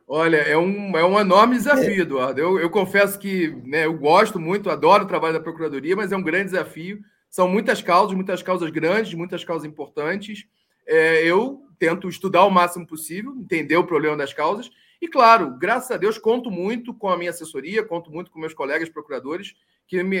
Olha, 0.06 0.36
é 0.36 0.56
um, 0.56 0.96
é 0.96 1.04
um 1.04 1.18
enorme 1.18 1.56
desafio, 1.56 2.02
Eduardo. 2.02 2.40
Eu, 2.40 2.58
eu 2.58 2.68
confesso 2.68 3.18
que 3.18 3.48
né, 3.64 3.86
eu 3.86 3.94
gosto 3.94 4.38
muito, 4.38 4.68
adoro 4.68 5.04
o 5.04 5.08
trabalho 5.08 5.32
da 5.32 5.40
Procuradoria, 5.40 5.96
mas 5.96 6.12
é 6.12 6.16
um 6.16 6.22
grande 6.22 6.50
desafio. 6.50 7.02
São 7.34 7.48
muitas 7.48 7.82
causas, 7.82 8.14
muitas 8.14 8.44
causas 8.44 8.70
grandes, 8.70 9.12
muitas 9.12 9.42
causas 9.42 9.66
importantes. 9.66 10.46
É, 10.86 11.20
eu 11.24 11.66
tento 11.80 12.08
estudar 12.08 12.44
o 12.44 12.50
máximo 12.50 12.86
possível, 12.86 13.34
entender 13.36 13.76
o 13.76 13.84
problema 13.84 14.16
das 14.16 14.32
causas 14.32 14.70
e, 15.02 15.08
claro, 15.08 15.58
graças 15.58 15.90
a 15.90 15.96
Deus, 15.96 16.16
conto 16.16 16.48
muito 16.48 16.94
com 16.94 17.08
a 17.08 17.18
minha 17.18 17.30
assessoria, 17.30 17.82
conto 17.82 18.08
muito 18.08 18.30
com 18.30 18.38
meus 18.38 18.54
colegas 18.54 18.88
procuradores, 18.88 19.56
que 19.84 20.00
me 20.04 20.16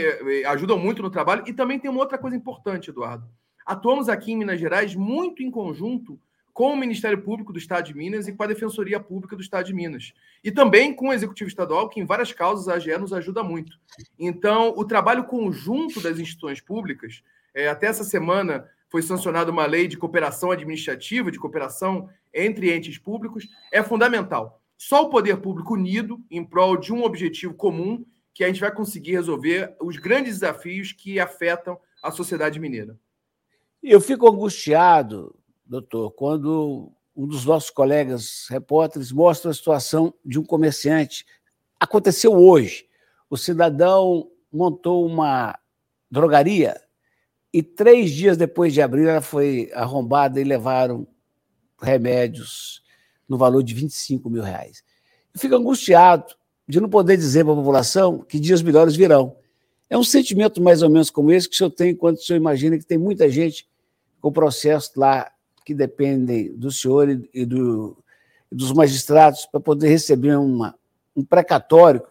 ajudam 0.46 0.76
muito 0.76 1.02
no 1.02 1.08
trabalho. 1.08 1.44
E 1.46 1.52
também 1.52 1.78
tem 1.78 1.88
uma 1.88 2.00
outra 2.00 2.18
coisa 2.18 2.36
importante, 2.36 2.90
Eduardo. 2.90 3.28
Atuamos 3.64 4.08
aqui 4.08 4.32
em 4.32 4.36
Minas 4.36 4.58
Gerais 4.58 4.96
muito 4.96 5.40
em 5.40 5.52
conjunto 5.52 6.18
com 6.54 6.72
o 6.72 6.76
Ministério 6.76 7.20
Público 7.20 7.52
do 7.52 7.58
Estado 7.58 7.86
de 7.86 7.94
Minas 7.94 8.28
e 8.28 8.32
com 8.32 8.44
a 8.44 8.46
Defensoria 8.46 9.00
Pública 9.00 9.34
do 9.34 9.42
Estado 9.42 9.66
de 9.66 9.74
Minas. 9.74 10.14
E 10.42 10.52
também 10.52 10.94
com 10.94 11.08
o 11.08 11.12
Executivo 11.12 11.48
Estadual, 11.48 11.88
que 11.88 11.98
em 11.98 12.06
várias 12.06 12.32
causas 12.32 12.68
a 12.68 12.74
AGE 12.74 12.96
nos 12.96 13.12
ajuda 13.12 13.42
muito. 13.42 13.76
Então, 14.16 14.72
o 14.76 14.84
trabalho 14.84 15.24
conjunto 15.24 16.00
das 16.00 16.20
instituições 16.20 16.60
públicas, 16.60 17.24
é, 17.52 17.68
até 17.68 17.88
essa 17.88 18.04
semana 18.04 18.64
foi 18.88 19.02
sancionada 19.02 19.50
uma 19.50 19.66
lei 19.66 19.88
de 19.88 19.98
cooperação 19.98 20.52
administrativa, 20.52 21.28
de 21.28 21.40
cooperação 21.40 22.08
entre 22.32 22.72
entes 22.72 22.98
públicos, 22.98 23.48
é 23.72 23.82
fundamental. 23.82 24.62
Só 24.78 25.02
o 25.02 25.10
poder 25.10 25.38
público 25.38 25.74
unido 25.74 26.22
em 26.30 26.44
prol 26.44 26.76
de 26.76 26.92
um 26.92 27.02
objetivo 27.02 27.54
comum 27.54 28.06
que 28.32 28.44
a 28.44 28.46
gente 28.46 28.60
vai 28.60 28.72
conseguir 28.72 29.12
resolver 29.12 29.74
os 29.80 29.96
grandes 29.96 30.34
desafios 30.34 30.92
que 30.92 31.18
afetam 31.18 31.76
a 32.00 32.12
sociedade 32.12 32.60
mineira. 32.60 32.96
Eu 33.82 34.00
fico 34.00 34.28
angustiado, 34.28 35.34
doutor, 35.64 36.10
quando 36.12 36.92
um 37.16 37.26
dos 37.26 37.44
nossos 37.44 37.70
colegas 37.70 38.46
repórteres 38.50 39.12
mostra 39.12 39.50
a 39.50 39.54
situação 39.54 40.12
de 40.24 40.38
um 40.38 40.44
comerciante 40.44 41.24
aconteceu 41.78 42.32
hoje. 42.32 42.86
O 43.30 43.36
cidadão 43.36 44.30
montou 44.52 45.06
uma 45.06 45.58
drogaria 46.10 46.80
e 47.52 47.62
três 47.62 48.10
dias 48.10 48.36
depois 48.36 48.72
de 48.72 48.82
abrir 48.82 49.06
ela 49.06 49.20
foi 49.20 49.70
arrombada 49.74 50.40
e 50.40 50.44
levaram 50.44 51.06
remédios 51.80 52.82
no 53.28 53.38
valor 53.38 53.62
de 53.62 53.74
25 53.74 54.28
mil 54.28 54.42
reais. 54.42 54.82
Eu 55.32 55.40
fico 55.40 55.54
angustiado 55.54 56.34
de 56.66 56.80
não 56.80 56.88
poder 56.88 57.16
dizer 57.16 57.44
para 57.44 57.52
a 57.52 57.56
população 57.56 58.18
que 58.18 58.40
dias 58.40 58.62
melhores 58.62 58.96
virão. 58.96 59.36
É 59.88 59.98
um 59.98 60.04
sentimento 60.04 60.62
mais 60.62 60.82
ou 60.82 60.90
menos 60.90 61.10
como 61.10 61.30
esse 61.30 61.48
que 61.48 61.54
o 61.54 61.58
senhor 61.58 61.70
tem 61.70 61.94
quando 61.94 62.16
o 62.16 62.20
senhor 62.20 62.38
imagina 62.38 62.78
que 62.78 62.86
tem 62.86 62.98
muita 62.98 63.28
gente 63.28 63.68
com 64.20 64.32
processo 64.32 64.92
lá 64.96 65.30
que 65.64 65.74
dependem 65.74 66.52
do 66.54 66.70
senhor 66.70 67.08
e 67.32 67.46
do, 67.46 67.96
dos 68.50 68.72
magistrados 68.72 69.46
para 69.46 69.60
poder 69.60 69.88
receber 69.88 70.36
uma, 70.36 70.74
um 71.16 71.24
precatório 71.24 72.02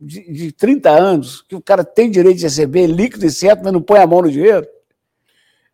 de, 0.00 0.30
de 0.30 0.52
30 0.52 0.90
anos, 0.90 1.42
que 1.42 1.54
o 1.54 1.60
cara 1.60 1.84
tem 1.84 2.10
direito 2.10 2.38
de 2.38 2.44
receber 2.44 2.86
líquido 2.86 3.26
e 3.26 3.30
certo, 3.30 3.62
mas 3.64 3.72
não 3.72 3.82
põe 3.82 3.98
a 3.98 4.06
mão 4.06 4.22
no 4.22 4.30
dinheiro? 4.30 4.66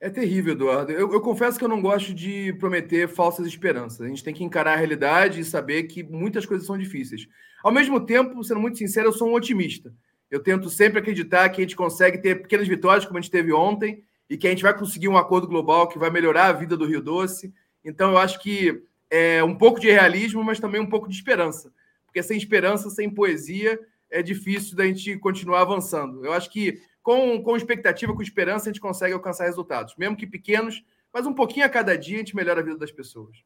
É 0.01 0.11
terrível, 0.11 0.55
Eduardo. 0.55 0.91
Eu, 0.91 1.13
eu, 1.13 1.21
confesso 1.21 1.57
que 1.57 1.65
eu 1.65 1.69
não 1.69 1.81
gosto 1.81 2.13
de 2.13 2.53
prometer 2.55 3.09
falsas 3.09 3.47
esperanças. 3.47 4.01
A 4.01 4.09
gente 4.09 4.25
tem 4.25 4.35
que 4.35 4.43
encarar 4.43 4.73
a 4.73 4.77
realidade 4.77 5.39
e 5.39 5.45
saber 5.45 5.85
que 5.85 6.03
muitas 6.03 6.45
coisas 6.45 6.67
são 6.67 6.77
difíceis. 6.77 7.29
Ao 7.63 7.71
mesmo 7.71 8.01
tempo, 8.01 8.43
sendo 8.43 8.61
muito 8.61 8.79
sincero, 8.79 9.09
eu 9.09 9.13
sou 9.13 9.29
um 9.29 9.35
otimista. 9.35 9.95
Eu 10.29 10.41
tento 10.41 10.69
sempre 10.69 10.99
acreditar 10.99 11.49
que 11.51 11.61
a 11.61 11.65
gente 11.65 11.77
consegue 11.77 12.19
ter 12.19 12.43
pequenas 12.43 12.67
vitórias, 12.67 13.05
como 13.05 13.19
a 13.19 13.21
gente 13.21 13.31
teve 13.31 13.53
ontem, 13.53 14.03
e 14.29 14.37
que 14.37 14.47
a 14.47 14.51
gente 14.51 14.63
vai 14.63 14.77
conseguir 14.77 15.09
um 15.09 15.17
acordo 15.17 15.47
global 15.47 15.89
que 15.89 15.99
vai 15.99 16.11
melhorar 16.11 16.47
a 16.47 16.53
vida 16.53 16.77
do 16.77 16.87
Rio 16.87 17.03
Doce. 17.03 17.53
Então, 17.85 18.13
eu 18.13 18.19
acho 18.19 18.41
que 18.41 18.83
é 19.11 19.43
um 19.45 19.55
pouco 19.55 19.79
de 19.79 19.91
realismo, 19.91 20.43
mas 20.43 20.59
também 20.59 20.81
um 20.81 20.89
pouco 20.89 21.09
de 21.09 21.15
esperança. 21.15 21.73
Porque 22.07 22.23
sem 22.23 22.37
esperança, 22.37 22.91
sem 22.91 23.11
poesia, 23.11 23.79
é 24.11 24.23
difícil 24.23 24.77
da 24.77 24.87
gente 24.87 25.17
continuar 25.19 25.63
avançando. 25.63 26.25
Eu 26.25 26.33
acho 26.33 26.51
que 26.51 26.81
com, 27.03 27.43
com 27.43 27.57
expectativa, 27.57 28.15
com 28.15 28.23
esperança, 28.23 28.69
a 28.69 28.73
gente 28.73 28.81
consegue 28.81 29.13
alcançar 29.13 29.45
resultados, 29.45 29.95
mesmo 29.97 30.17
que 30.17 30.27
pequenos, 30.27 30.85
mas 31.13 31.27
um 31.27 31.33
pouquinho 31.35 31.67
a 31.67 31.69
cada 31.69 31.97
dia 31.97 32.17
a 32.17 32.19
gente 32.19 32.37
melhora 32.37 32.61
a 32.61 32.65
vida 32.65 32.79
das 32.79 32.93
pessoas. 32.93 33.37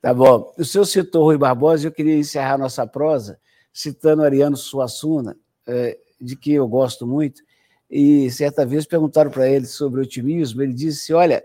Tá 0.00 0.12
bom. 0.12 0.52
O 0.58 0.64
senhor 0.64 0.84
citou 0.84 1.24
Rui 1.24 1.38
Barbosa 1.38 1.84
e 1.84 1.86
eu 1.88 1.92
queria 1.92 2.16
encerrar 2.16 2.58
nossa 2.58 2.86
prosa 2.86 3.38
citando 3.72 4.22
Ariano 4.22 4.56
Suassuna, 4.56 5.36
é, 5.66 5.98
de 6.20 6.36
que 6.36 6.52
eu 6.52 6.66
gosto 6.68 7.06
muito, 7.06 7.42
e 7.92 8.30
certa 8.30 8.64
vez 8.64 8.86
perguntaram 8.86 9.30
para 9.30 9.46
ele 9.46 9.66
sobre 9.66 10.00
otimismo, 10.00 10.62
ele 10.62 10.72
disse, 10.72 11.12
olha, 11.12 11.44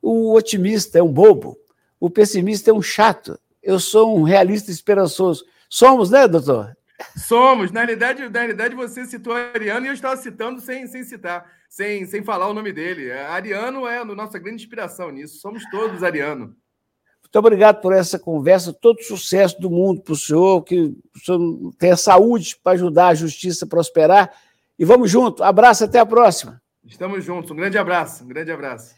o 0.00 0.32
otimista 0.32 0.98
é 0.98 1.02
um 1.02 1.12
bobo, 1.12 1.58
o 2.00 2.08
pessimista 2.08 2.70
é 2.70 2.72
um 2.72 2.80
chato, 2.80 3.38
eu 3.62 3.78
sou 3.78 4.18
um 4.18 4.22
realista 4.22 4.70
esperançoso. 4.70 5.44
Somos, 5.68 6.08
né, 6.08 6.26
doutor? 6.26 6.74
Somos. 7.16 7.70
Na 7.70 7.80
realidade, 7.80 8.26
na 8.28 8.38
realidade, 8.40 8.74
você 8.74 9.04
citou 9.04 9.34
Ariano 9.34 9.84
e 9.84 9.88
eu 9.90 9.94
estava 9.94 10.16
citando 10.16 10.58
sem, 10.58 10.86
sem 10.86 11.04
citar, 11.04 11.44
sem, 11.68 12.06
sem 12.06 12.22
falar 12.22 12.48
o 12.48 12.54
nome 12.54 12.72
dele. 12.72 13.12
Ariano 13.12 13.86
é 13.86 13.98
a 13.98 14.04
nossa 14.04 14.38
grande 14.38 14.62
inspiração 14.62 15.10
nisso. 15.10 15.38
Somos 15.38 15.68
todos 15.70 16.02
Ariano. 16.02 16.56
Muito 17.22 17.38
obrigado 17.38 17.80
por 17.80 17.92
essa 17.92 18.18
conversa. 18.18 18.72
Todo 18.72 19.02
sucesso 19.02 19.60
do 19.60 19.68
mundo 19.68 20.00
para 20.00 20.12
o 20.12 20.16
senhor, 20.16 20.62
que 20.62 20.80
o 20.80 21.18
senhor 21.22 21.74
tenha 21.78 21.96
saúde 21.96 22.56
para 22.62 22.72
ajudar 22.72 23.08
a 23.08 23.14
justiça 23.14 23.64
a 23.64 23.68
prosperar. 23.68 24.32
E 24.78 24.84
vamos 24.84 25.10
junto. 25.10 25.42
Abraço, 25.42 25.84
até 25.84 25.98
a 25.98 26.06
próxima. 26.06 26.60
Estamos 26.84 27.24
juntos. 27.24 27.50
Um 27.50 27.56
grande 27.56 27.78
abraço. 27.78 28.24
Um 28.24 28.28
grande 28.28 28.50
abraço. 28.50 28.94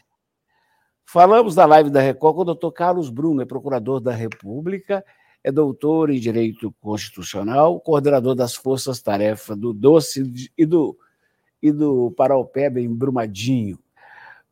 Falamos 1.05 1.55
da 1.55 1.65
live 1.65 1.89
da 1.89 2.01
Record 2.01 2.35
com 2.35 2.41
o 2.41 2.45
doutor 2.45 2.71
Carlos 2.71 3.09
Bruno, 3.09 3.41
é 3.41 3.45
procurador 3.45 3.99
da 3.99 4.11
República 4.11 5.03
é 5.47 5.51
doutor 5.51 6.09
em 6.09 6.19
Direito 6.19 6.75
Constitucional, 6.81 7.79
coordenador 7.79 8.35
das 8.35 8.53
Forças 8.53 9.01
Tarefa 9.01 9.55
do 9.55 9.71
Doce 9.71 10.51
e 10.57 10.65
do, 10.65 10.97
e 11.61 11.71
do 11.71 12.11
Paraupeba 12.17 12.81
em 12.81 12.93
Brumadinho. 12.93 13.79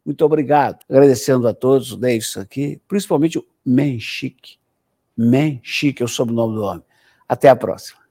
Muito 0.05 0.23
obrigado. 0.23 0.85
Agradecendo 0.89 1.49
a 1.49 1.53
todos, 1.53 1.91
o 1.91 1.97
Davidson 1.97 2.39
aqui, 2.39 2.81
principalmente 2.87 3.37
o 3.37 3.45
Menchique. 3.65 4.57
Menchique 5.17 6.01
é 6.01 6.05
o 6.05 6.07
sobrenome 6.07 6.55
do 6.55 6.63
homem. 6.63 6.83
Até 7.27 7.49
a 7.49 7.55
próxima. 7.57 8.04